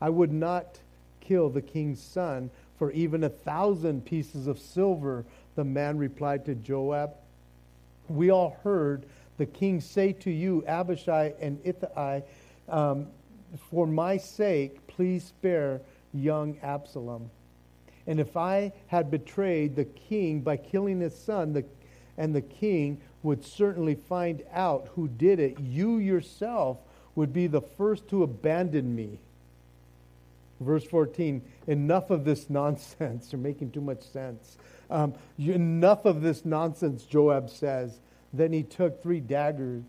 [0.00, 0.78] I would not
[1.20, 5.26] kill the king's son for even a thousand pieces of silver
[5.58, 7.14] the man replied to Joab,
[8.08, 9.06] We all heard
[9.38, 12.20] the king say to you, Abishai and Ittai,
[12.68, 13.08] um,
[13.68, 15.80] For my sake, please spare
[16.14, 17.28] young Absalom.
[18.06, 21.64] And if I had betrayed the king by killing his son, the,
[22.16, 26.78] and the king would certainly find out who did it, you yourself
[27.16, 29.18] would be the first to abandon me.
[30.60, 33.28] Verse 14, enough of this nonsense.
[33.32, 34.56] You're making too much sense.
[34.90, 38.00] Um, enough of this nonsense, Joab says.
[38.32, 39.84] Then he took three daggers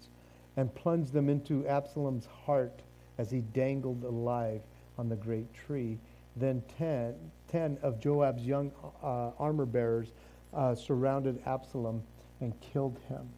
[0.58, 2.82] and plunged them into Absalom's heart
[3.18, 4.62] as he dangled alive
[4.98, 5.98] on the great tree.
[6.36, 7.16] Then ten,
[7.50, 8.72] ten of Joab's young
[9.04, 10.10] uh, armor bearers
[10.54, 12.02] uh, surrounded Absalom
[12.42, 13.30] and killed him.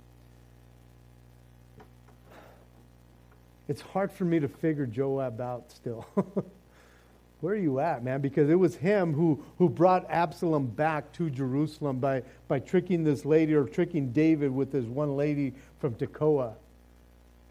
[3.68, 6.06] It's hard for me to figure Joab out still.
[7.42, 8.22] where are you at, man?
[8.22, 13.26] Because it was him who, who brought Absalom back to Jerusalem by, by tricking this
[13.26, 16.54] lady or tricking David with this one lady from Tekoa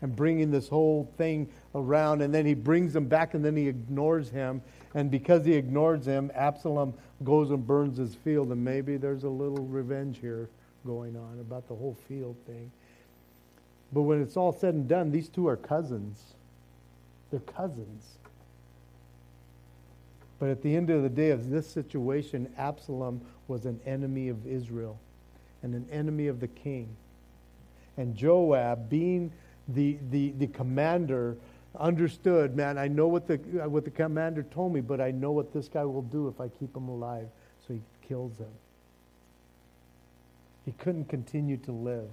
[0.01, 2.23] and bringing this whole thing around.
[2.23, 4.63] And then he brings him back and then he ignores him.
[4.95, 8.53] And because he ignores him, Absalom goes and burns his field.
[8.53, 10.49] And maybe there's a little revenge here
[10.87, 12.71] going on about the whole field thing.
[13.93, 16.23] But when it's all said and done, these two are cousins.
[17.33, 18.05] They're cousins.
[20.41, 24.47] But at the end of the day of this situation, Absalom was an enemy of
[24.47, 24.99] Israel
[25.63, 26.97] and an enemy of the king.
[27.99, 29.33] And Joab, being
[29.69, 31.37] the, the, the commander,
[31.79, 33.37] understood, man, I know what the,
[33.69, 36.49] what the commander told me, but I know what this guy will do if I
[36.49, 37.29] keep him alive.
[37.69, 38.53] So he kills him.
[40.65, 42.09] He couldn't continue to live.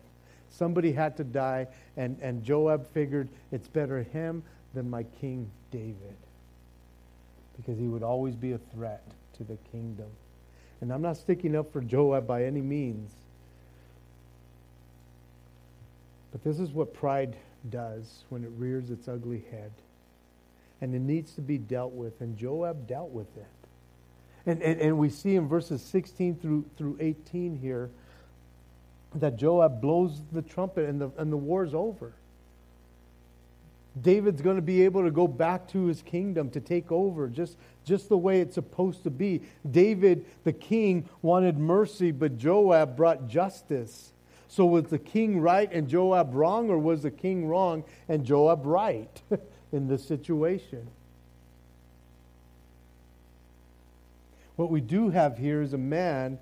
[0.49, 6.17] Somebody had to die, and, and Joab figured it's better him than my king David
[7.57, 9.03] because he would always be a threat
[9.37, 10.07] to the kingdom.
[10.81, 13.11] And I'm not sticking up for Joab by any means.
[16.31, 17.35] But this is what pride
[17.69, 19.71] does when it rears its ugly head.
[20.81, 22.21] And it needs to be dealt with.
[22.21, 23.45] And Joab dealt with it.
[24.45, 27.89] And, and, and we see in verses 16 through, through 18 here
[29.15, 32.13] that Joab blows the trumpet and the, and the war's over.
[34.01, 37.57] David's going to be able to go back to his kingdom to take over just,
[37.85, 39.41] just the way it's supposed to be.
[39.69, 44.11] David, the king, wanted mercy, but Joab brought justice.
[44.47, 48.65] So was the king right and Joab wrong, or was the king wrong and Joab
[48.65, 49.21] right
[49.71, 50.87] in this situation?
[54.55, 56.39] What we do have here is a man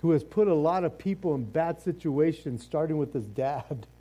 [0.00, 3.86] who has put a lot of people in bad situations, starting with his dad.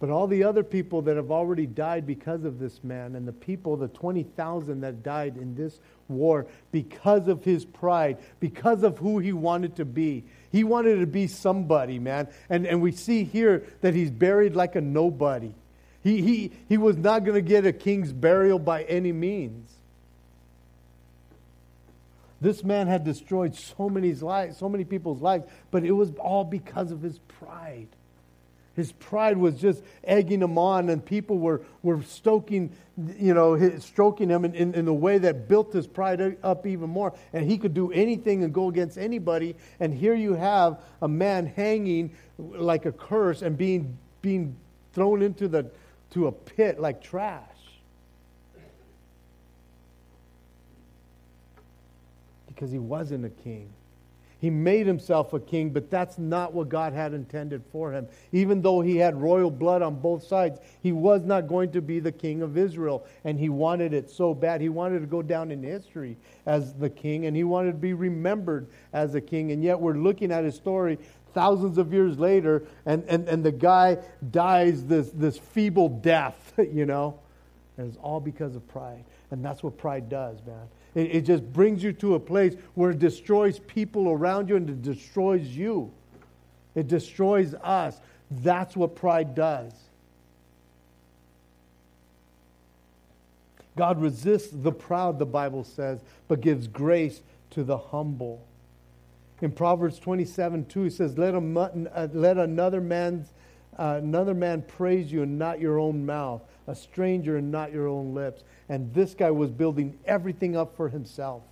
[0.00, 3.32] But all the other people that have already died because of this man, and the
[3.32, 9.18] people, the 20,000 that died in this war because of his pride, because of who
[9.18, 10.24] he wanted to be.
[10.52, 12.28] He wanted to be somebody, man.
[12.48, 15.52] And, and we see here that he's buried like a nobody.
[16.02, 19.68] He, he, he was not going to get a king's burial by any means.
[22.40, 26.44] This man had destroyed so many lives, so many people's lives, but it was all
[26.44, 27.88] because of his pride.
[28.78, 32.70] His pride was just egging him on, and people were, were stoking,
[33.18, 36.64] you know, his, stroking him in, in, in a way that built his pride up
[36.64, 37.12] even more.
[37.32, 39.56] And he could do anything and go against anybody.
[39.80, 44.54] And here you have a man hanging like a curse and being, being
[44.92, 45.68] thrown into the,
[46.10, 47.42] to a pit like trash.
[52.46, 53.70] Because he wasn't a king.
[54.40, 58.06] He made himself a king, but that's not what God had intended for him.
[58.30, 61.98] Even though he had royal blood on both sides, he was not going to be
[61.98, 63.04] the king of Israel.
[63.24, 64.60] And he wanted it so bad.
[64.60, 66.16] He wanted to go down in history
[66.46, 69.50] as the king, and he wanted to be remembered as a king.
[69.50, 70.98] And yet we're looking at his story
[71.34, 73.98] thousands of years later, and, and, and the guy
[74.30, 77.18] dies this, this feeble death, you know?
[77.76, 79.04] And it's all because of pride.
[79.30, 80.68] And that's what pride does, man.
[80.98, 84.68] It, it just brings you to a place where it destroys people around you and
[84.68, 85.92] it destroys you.
[86.74, 88.00] It destroys us.
[88.30, 89.72] That's what pride does.
[93.76, 97.20] God resists the proud, the Bible says, but gives grace
[97.50, 98.44] to the humble.
[99.40, 103.28] In Proverbs 27 2, it says, Let, a, uh, let another, man's,
[103.78, 107.86] uh, another man praise you and not your own mouth, a stranger and not your
[107.86, 108.42] own lips.
[108.68, 111.42] And this guy was building everything up for himself.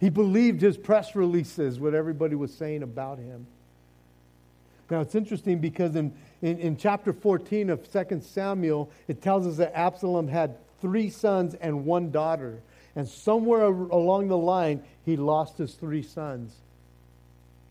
[0.00, 3.46] He believed his press releases, what everybody was saying about him.
[4.90, 6.12] Now, it's interesting because in,
[6.42, 11.54] in, in, chapter 14 of 2 Samuel, it tells us that Absalom had three sons
[11.54, 12.60] and one daughter.
[12.94, 16.54] And somewhere along the line, he lost his three sons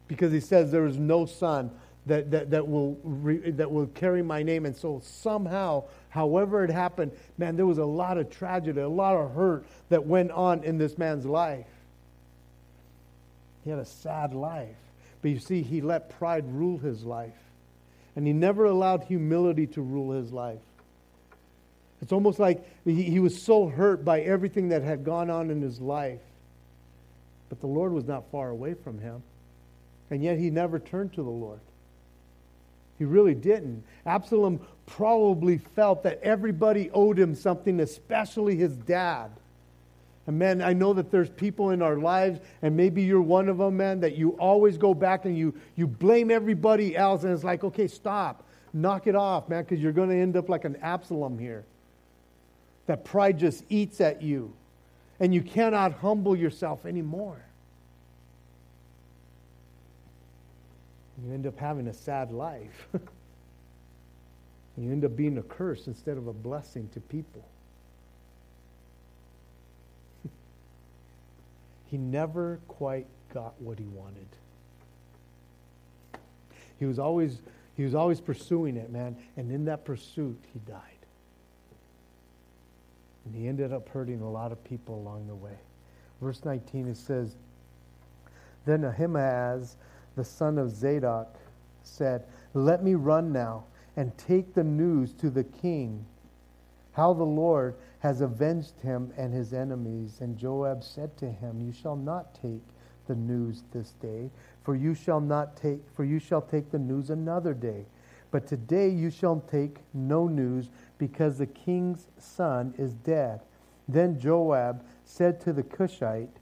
[0.07, 1.71] because he says there is no son
[2.05, 4.65] that, that, that, will, re, that will carry my name.
[4.65, 9.15] And so somehow, however it happened, man, there was a lot of tragedy, a lot
[9.15, 11.65] of hurt that went on in this man's life.
[13.63, 14.75] He had a sad life.
[15.21, 17.33] But you see, he let pride rule his life.
[18.15, 20.59] And he never allowed humility to rule his life.
[22.01, 25.61] It's almost like he, he was so hurt by everything that had gone on in
[25.61, 26.19] his life.
[27.49, 29.23] But the Lord was not far away from him.
[30.11, 31.59] And yet he never turned to the Lord.
[32.97, 33.83] He really didn't.
[34.05, 39.31] Absalom probably felt that everybody owed him something, especially his dad.
[40.27, 43.57] And man, I know that there's people in our lives, and maybe you're one of
[43.57, 47.43] them, man, that you always go back and you, you blame everybody else, and it's
[47.43, 48.43] like, okay, stop.
[48.73, 51.63] Knock it off, man, because you're going to end up like an Absalom here.
[52.87, 54.53] That pride just eats at you,
[55.19, 57.37] and you cannot humble yourself anymore.
[61.24, 62.88] You end up having a sad life.
[64.78, 67.45] you end up being a curse instead of a blessing to people.
[71.91, 74.28] he never quite got what he wanted.
[76.80, 77.39] He was always
[77.76, 80.80] he was always pursuing it, man, and in that pursuit he died.
[83.26, 85.57] And he ended up hurting a lot of people along the way.
[86.22, 87.36] Verse 19, it says,
[88.66, 89.76] Then Ahimaaz,
[90.16, 91.36] the son of Zadok,
[91.84, 96.05] said, Let me run now and take the news to the king,
[96.93, 100.18] how the Lord has avenged him and his enemies.
[100.22, 102.61] And Joab said to him, You shall not take
[103.07, 104.30] the news this day,
[104.63, 107.86] for you shall not take for you shall take the news another day.
[108.32, 113.41] But today you shall take no news, because the king's son is dead.
[113.88, 116.36] Then Joab said to the Cushite,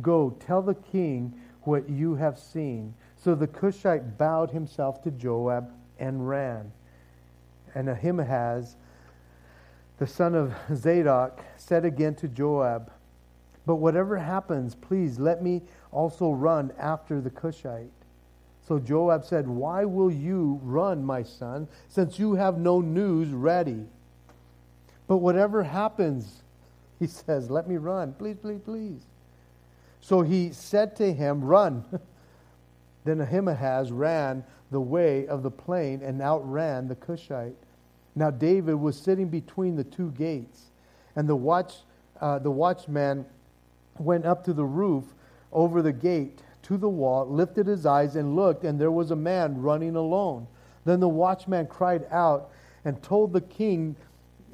[0.00, 2.94] Go, tell the king what you have seen.
[3.22, 6.72] So the Cushite bowed himself to Joab and ran.
[7.74, 8.76] And Ahimaaz,
[9.98, 12.90] the son of Zadok, said again to Joab,
[13.66, 15.60] But whatever happens, please let me
[15.92, 17.90] also run after the Cushite.
[18.66, 23.84] So Joab said, Why will you run, my son, since you have no news ready?
[25.06, 26.42] But whatever happens,
[26.98, 28.14] he says, Let me run.
[28.14, 29.02] Please, please, please.
[30.00, 31.84] So he said to him, Run.
[33.04, 37.56] then Ahimaaz ran the way of the plain and outran the Cushite.
[38.14, 40.70] Now David was sitting between the two gates,
[41.16, 41.74] and the watch,
[42.20, 43.24] uh, the watchman
[43.98, 45.04] went up to the roof
[45.52, 49.16] over the gate to the wall, lifted his eyes and looked, and there was a
[49.16, 50.46] man running alone.
[50.84, 52.50] Then the watchman cried out
[52.84, 53.96] and told the king,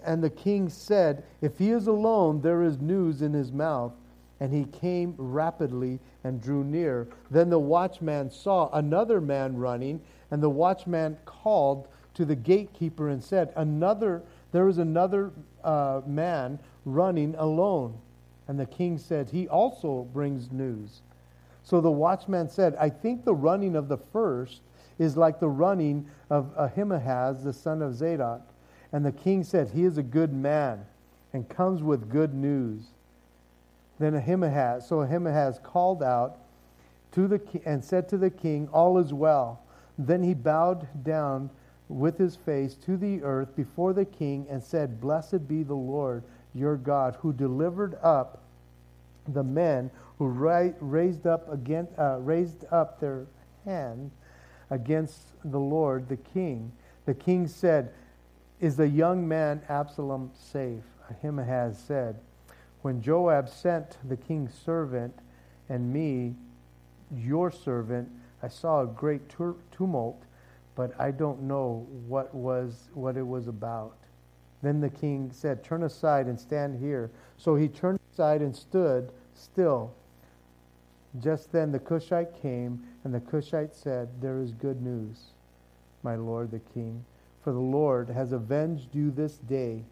[0.04, 3.92] and the king said, If he is alone, there is news in his mouth.
[4.40, 7.08] And he came rapidly and drew near.
[7.30, 13.22] Then the watchman saw another man running, and the watchman called to the gatekeeper and
[13.22, 14.22] said, Another,
[14.52, 15.32] there is another
[15.64, 17.98] uh, man running alone.
[18.48, 21.02] And the king said, He also brings news.
[21.62, 24.62] So the watchman said, I think the running of the first
[24.98, 28.42] is like the running of Ahimaaz, the son of Zadok.
[28.92, 30.86] And the king said, He is a good man
[31.32, 32.84] and comes with good news.
[33.98, 36.38] Then Ahimaaz, so Ahimaaz called out
[37.12, 39.62] to the and said to the king, All is well.
[39.98, 41.50] Then he bowed down
[41.88, 46.24] with his face to the earth before the king and said, Blessed be the Lord
[46.54, 48.42] your God, who delivered up
[49.28, 53.26] the men who raised up again, uh, raised up their
[53.64, 54.10] hand
[54.70, 56.72] against the Lord, the king.
[57.04, 57.92] The king said,
[58.60, 62.16] "Is the young man Absalom safe?" Ahimaaz said,
[62.86, 65.18] "When Joab sent the king's servant
[65.68, 66.36] and me,
[67.10, 68.08] your servant,
[68.40, 69.22] I saw a great
[69.72, 70.22] tumult,
[70.76, 73.96] but I don't know what was what it was about."
[74.62, 77.10] Then the king said, Turn aside and stand here.
[77.36, 79.90] So he turned aside and stood still.
[81.18, 85.32] Just then the Cushite came, and the Cushite said, There is good news,
[86.04, 87.04] my lord the king.
[87.42, 89.82] For the Lord has avenged you this day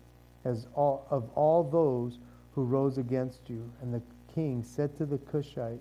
[0.45, 2.21] as all, of all those
[2.55, 3.71] who rose against you.
[3.83, 4.03] And the
[4.35, 5.81] king said to the Cushite,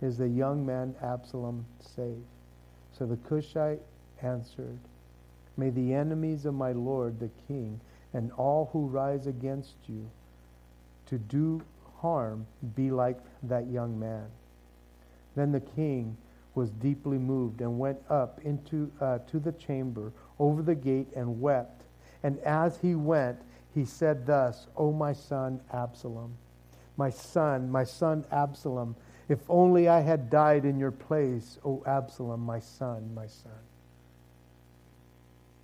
[0.00, 2.24] Is the young man Absalom safe?
[2.92, 3.80] So the Cushite
[4.22, 4.78] answered,
[5.56, 7.80] May the enemies of my lord the king
[8.14, 10.08] and all who rise against you
[11.06, 11.62] to do
[12.00, 14.26] harm be like that young man.
[15.34, 16.16] Then the king
[16.54, 21.40] was deeply moved and went up into uh, to the chamber over the gate and
[21.40, 21.82] wept.
[22.22, 23.38] And as he went,
[23.74, 26.32] he said thus, O my son Absalom,
[26.96, 28.96] my son, my son Absalom,
[29.28, 33.52] if only I had died in your place, O Absalom, my son, my son.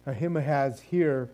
[0.07, 1.29] Ahimaaz here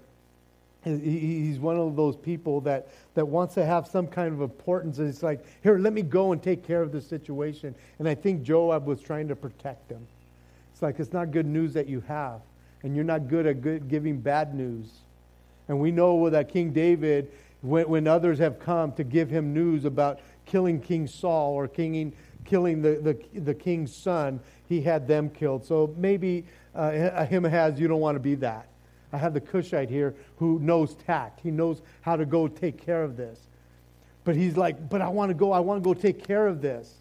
[0.85, 4.99] He's one of those people that, that wants to have some kind of importance.
[4.99, 7.75] It's like, here, let me go and take care of the situation.
[7.99, 10.07] And I think Joab was trying to protect him.
[10.73, 12.41] It's like, it's not good news that you have.
[12.83, 14.91] And you're not good at good, giving bad news.
[15.69, 17.31] And we know that King David,
[17.63, 22.13] when, when others have come to give him news about killing King Saul or king,
[22.45, 22.97] killing the,
[23.33, 25.65] the, the king's son, he had them killed.
[25.65, 26.45] So maybe
[26.75, 28.69] uh, Ahimaaz, you don't want to be that.
[29.13, 31.41] I have the Cushite here who knows tact.
[31.41, 33.39] He knows how to go take care of this.
[34.25, 36.61] But he's like, but I want to go, I want to go take care of
[36.61, 36.95] this.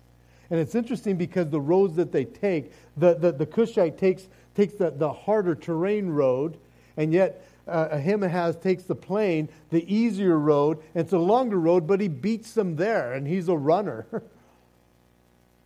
[0.50, 4.74] And it's interesting because the roads that they take, the, the, the Cushite takes, takes
[4.76, 6.58] the, the harder terrain road,
[6.98, 12.02] and yet uh, Ahimaaz takes the plain, the easier road, it's a longer road, but
[12.02, 14.06] he beats them there, and he's a runner.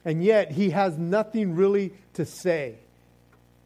[0.05, 2.75] and yet he has nothing really to say.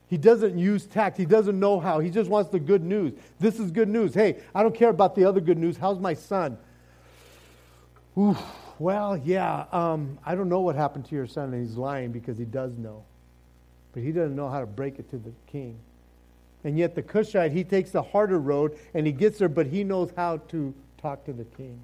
[0.07, 1.17] He doesn't use tact.
[1.17, 1.99] He doesn't know how.
[1.99, 3.13] He just wants the good news.
[3.39, 4.13] This is good news.
[4.13, 5.77] Hey, I don't care about the other good news.
[5.77, 6.57] How's my son?
[8.17, 8.37] Oof,
[8.77, 12.37] well, yeah, um, I don't know what happened to your son, and he's lying because
[12.37, 13.03] he does know.
[13.93, 15.77] But he doesn't know how to break it to the king.
[16.63, 19.83] And yet the Cushite, he takes the harder road and he gets there, but he
[19.83, 21.79] knows how to talk to the king.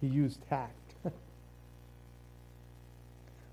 [0.00, 0.72] He used tact.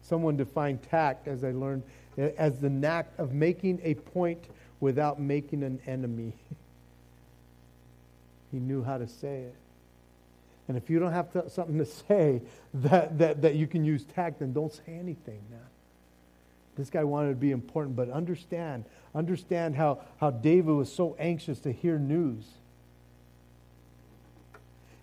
[0.01, 1.83] Someone defined tact, as I learned,
[2.17, 4.43] as the knack of making a point
[4.81, 6.33] without making an enemy.
[8.51, 9.55] he knew how to say it.
[10.67, 12.41] And if you don't have to, something to say
[12.73, 15.59] that, that, that you can use tact, then don't say anything, man.
[16.81, 21.59] This guy wanted to be important, but understand, understand how, how David was so anxious
[21.59, 22.43] to hear news.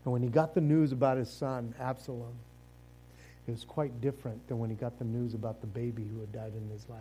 [0.04, 2.34] And when he got the news about his son, Absalom,
[3.46, 6.32] it was quite different than when he got the news about the baby who had
[6.32, 6.98] died in his life.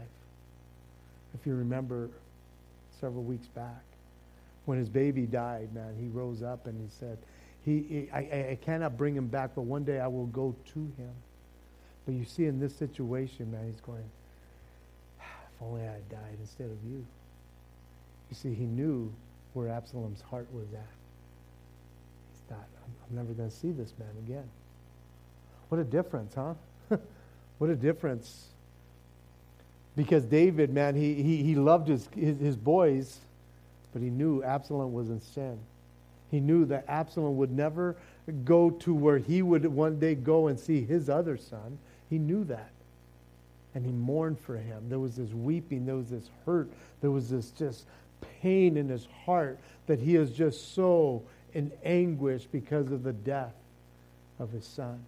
[1.34, 2.12] If you remember
[3.02, 3.82] several weeks back,
[4.66, 7.18] when his baby died, man, he rose up and he said,
[7.66, 8.20] he, I,
[8.52, 11.14] I cannot bring him back, but one day I will go to him.
[12.06, 14.04] But you see, in this situation, man, he's going,
[15.58, 17.06] if only I had died instead of you.
[18.30, 19.12] You see, he knew
[19.54, 20.80] where Absalom's heart was at.
[22.32, 24.48] He thought, I'm, I'm never going to see this man again.
[25.70, 26.54] What a difference, huh?
[27.58, 28.48] what a difference.
[29.96, 33.20] Because David, man, he, he, he loved his, his, his boys,
[33.94, 35.58] but he knew Absalom was in sin.
[36.30, 37.96] He knew that Absalom would never
[38.44, 41.80] go to where he would one day go and see his other son.
[42.10, 42.70] He knew that.
[43.78, 44.90] And he mourned for him.
[44.90, 46.68] There was this weeping, there was this hurt,
[47.00, 47.86] there was this just
[48.42, 51.22] pain in his heart that he is just so
[51.54, 53.54] in anguish because of the death
[54.40, 55.00] of his son.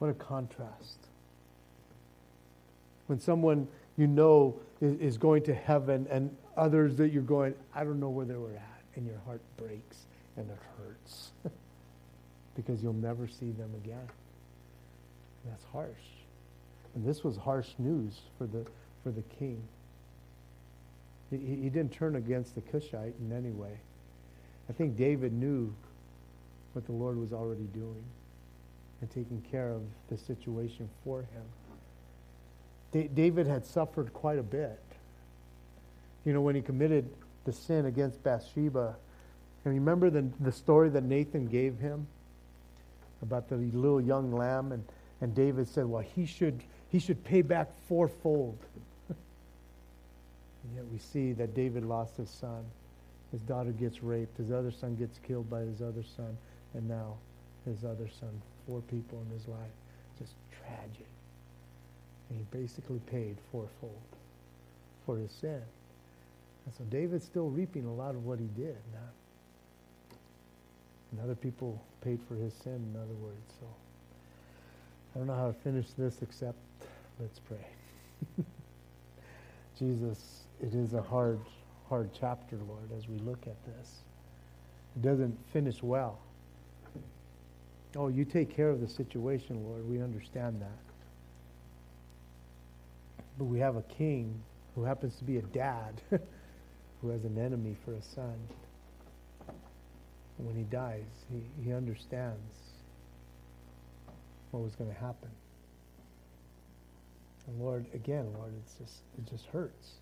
[0.00, 0.98] What a contrast.
[3.06, 8.00] When someone you know is, going to heaven and others that you're going, I don't
[8.00, 9.98] know where they were at, and your heart breaks
[10.36, 11.30] and it hurts
[12.56, 14.08] because you'll never see them again.
[15.46, 15.88] That's harsh.
[16.94, 18.66] And this was harsh news for the,
[19.02, 19.62] for the king.
[21.30, 23.78] He, he didn't turn against the Cushite in any way.
[24.68, 25.72] I think David knew
[26.72, 28.04] what the Lord was already doing
[29.00, 31.42] and taking care of the situation for him.
[32.92, 34.80] Da- David had suffered quite a bit.
[36.24, 37.08] You know, when he committed
[37.44, 38.94] the sin against Bathsheba,
[39.64, 42.06] and remember the, the story that Nathan gave him
[43.22, 44.84] about the little young lamb, and,
[45.20, 48.58] and David said, well, he should, he should pay back fourfold.
[49.08, 49.16] and
[50.74, 52.64] yet we see that David lost his son.
[53.32, 54.38] His daughter gets raped.
[54.38, 56.36] His other son gets killed by his other son.
[56.74, 57.16] And now
[57.64, 58.30] his other son
[58.66, 59.70] four people in his life.
[60.18, 60.32] Just
[60.64, 61.06] tragic.
[62.30, 63.92] And he basically paid fourfold
[65.04, 65.62] for his sin.
[66.66, 68.76] And so David's still reaping a lot of what he did.
[68.92, 69.10] Now.
[71.12, 73.52] And other people paid for his sin, in other words.
[73.58, 73.66] So
[75.14, 76.56] I don't know how to finish this except
[77.18, 77.66] let's pray.
[79.78, 81.40] Jesus, it is a hard,
[81.88, 84.02] hard chapter, Lord, as we look at this.
[84.96, 86.18] It doesn't finish well.
[87.96, 89.88] Oh, you take care of the situation, Lord.
[89.88, 90.78] We understand that.
[93.36, 94.40] But we have a king
[94.74, 96.00] who happens to be a dad
[97.02, 98.36] who has an enemy for a son.
[100.36, 102.69] When he dies, he, he understands
[104.50, 105.30] what was going to happen.
[107.46, 109.92] And Lord, again, Lord, it's just it just hurts.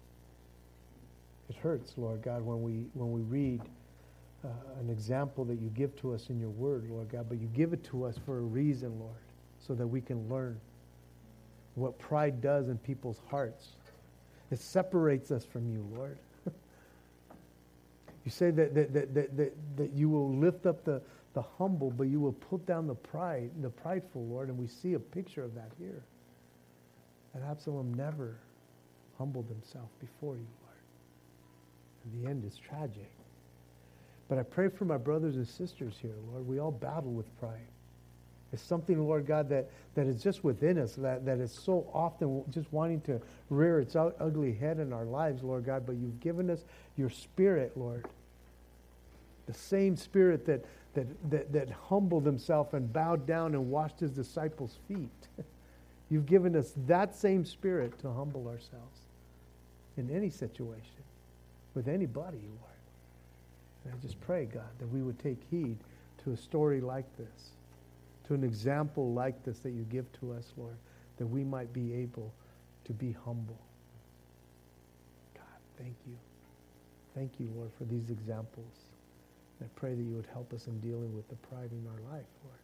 [1.49, 3.63] It hurts, Lord God, when we when we read
[4.45, 4.49] uh,
[4.81, 7.73] an example that you give to us in your word, Lord God, but you give
[7.73, 9.15] it to us for a reason, Lord,
[9.67, 10.61] so that we can learn
[11.75, 13.69] what pride does in people's hearts.
[14.51, 16.19] It separates us from you, Lord.
[18.25, 21.01] you say that, that, that, that, that, that you will lift up the,
[21.39, 24.95] the humble, but you will put down the pride, the prideful, Lord, and we see
[24.95, 26.03] a picture of that here.
[27.33, 28.39] And Absalom never
[29.19, 30.81] humbled himself before you, Lord.
[32.03, 33.13] And the end is tragic.
[34.29, 36.45] But I pray for my brothers and sisters here, Lord.
[36.45, 37.69] We all battle with pride.
[38.53, 42.43] It's something, Lord God, that, that is just within us, that, that is so often
[42.51, 45.87] just wanting to rear its ugly head in our lives, Lord God.
[45.87, 46.65] But you've given us
[46.97, 48.07] your spirit, Lord.
[49.47, 50.65] The same spirit that,
[50.99, 55.29] that, that, that humbled himself and bowed down and washed his disciples' feet.
[56.11, 59.01] You've given us that same spirit to humble ourselves
[59.97, 61.05] in any situation,
[61.75, 62.69] with anybody, Lord.
[63.85, 65.77] And I just pray, God, that we would take heed
[66.25, 67.51] to a story like this,
[68.27, 70.77] to an example like this that you give to us, Lord,
[71.19, 72.33] that we might be able
[72.87, 73.59] to be humble.
[75.35, 75.45] God,
[75.79, 76.17] thank you.
[77.15, 78.88] Thank you, Lord, for these examples.
[79.61, 82.27] I pray that you would help us in dealing with the pride in our life,
[82.45, 82.59] Lord.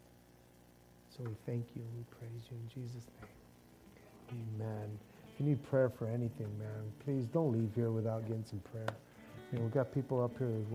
[1.16, 4.40] So we thank you and we praise you in Jesus' name.
[4.58, 4.98] Amen.
[5.32, 8.94] If you need prayer for anything, man, please don't leave here without getting some prayer.
[9.52, 10.48] You know, we've got people up here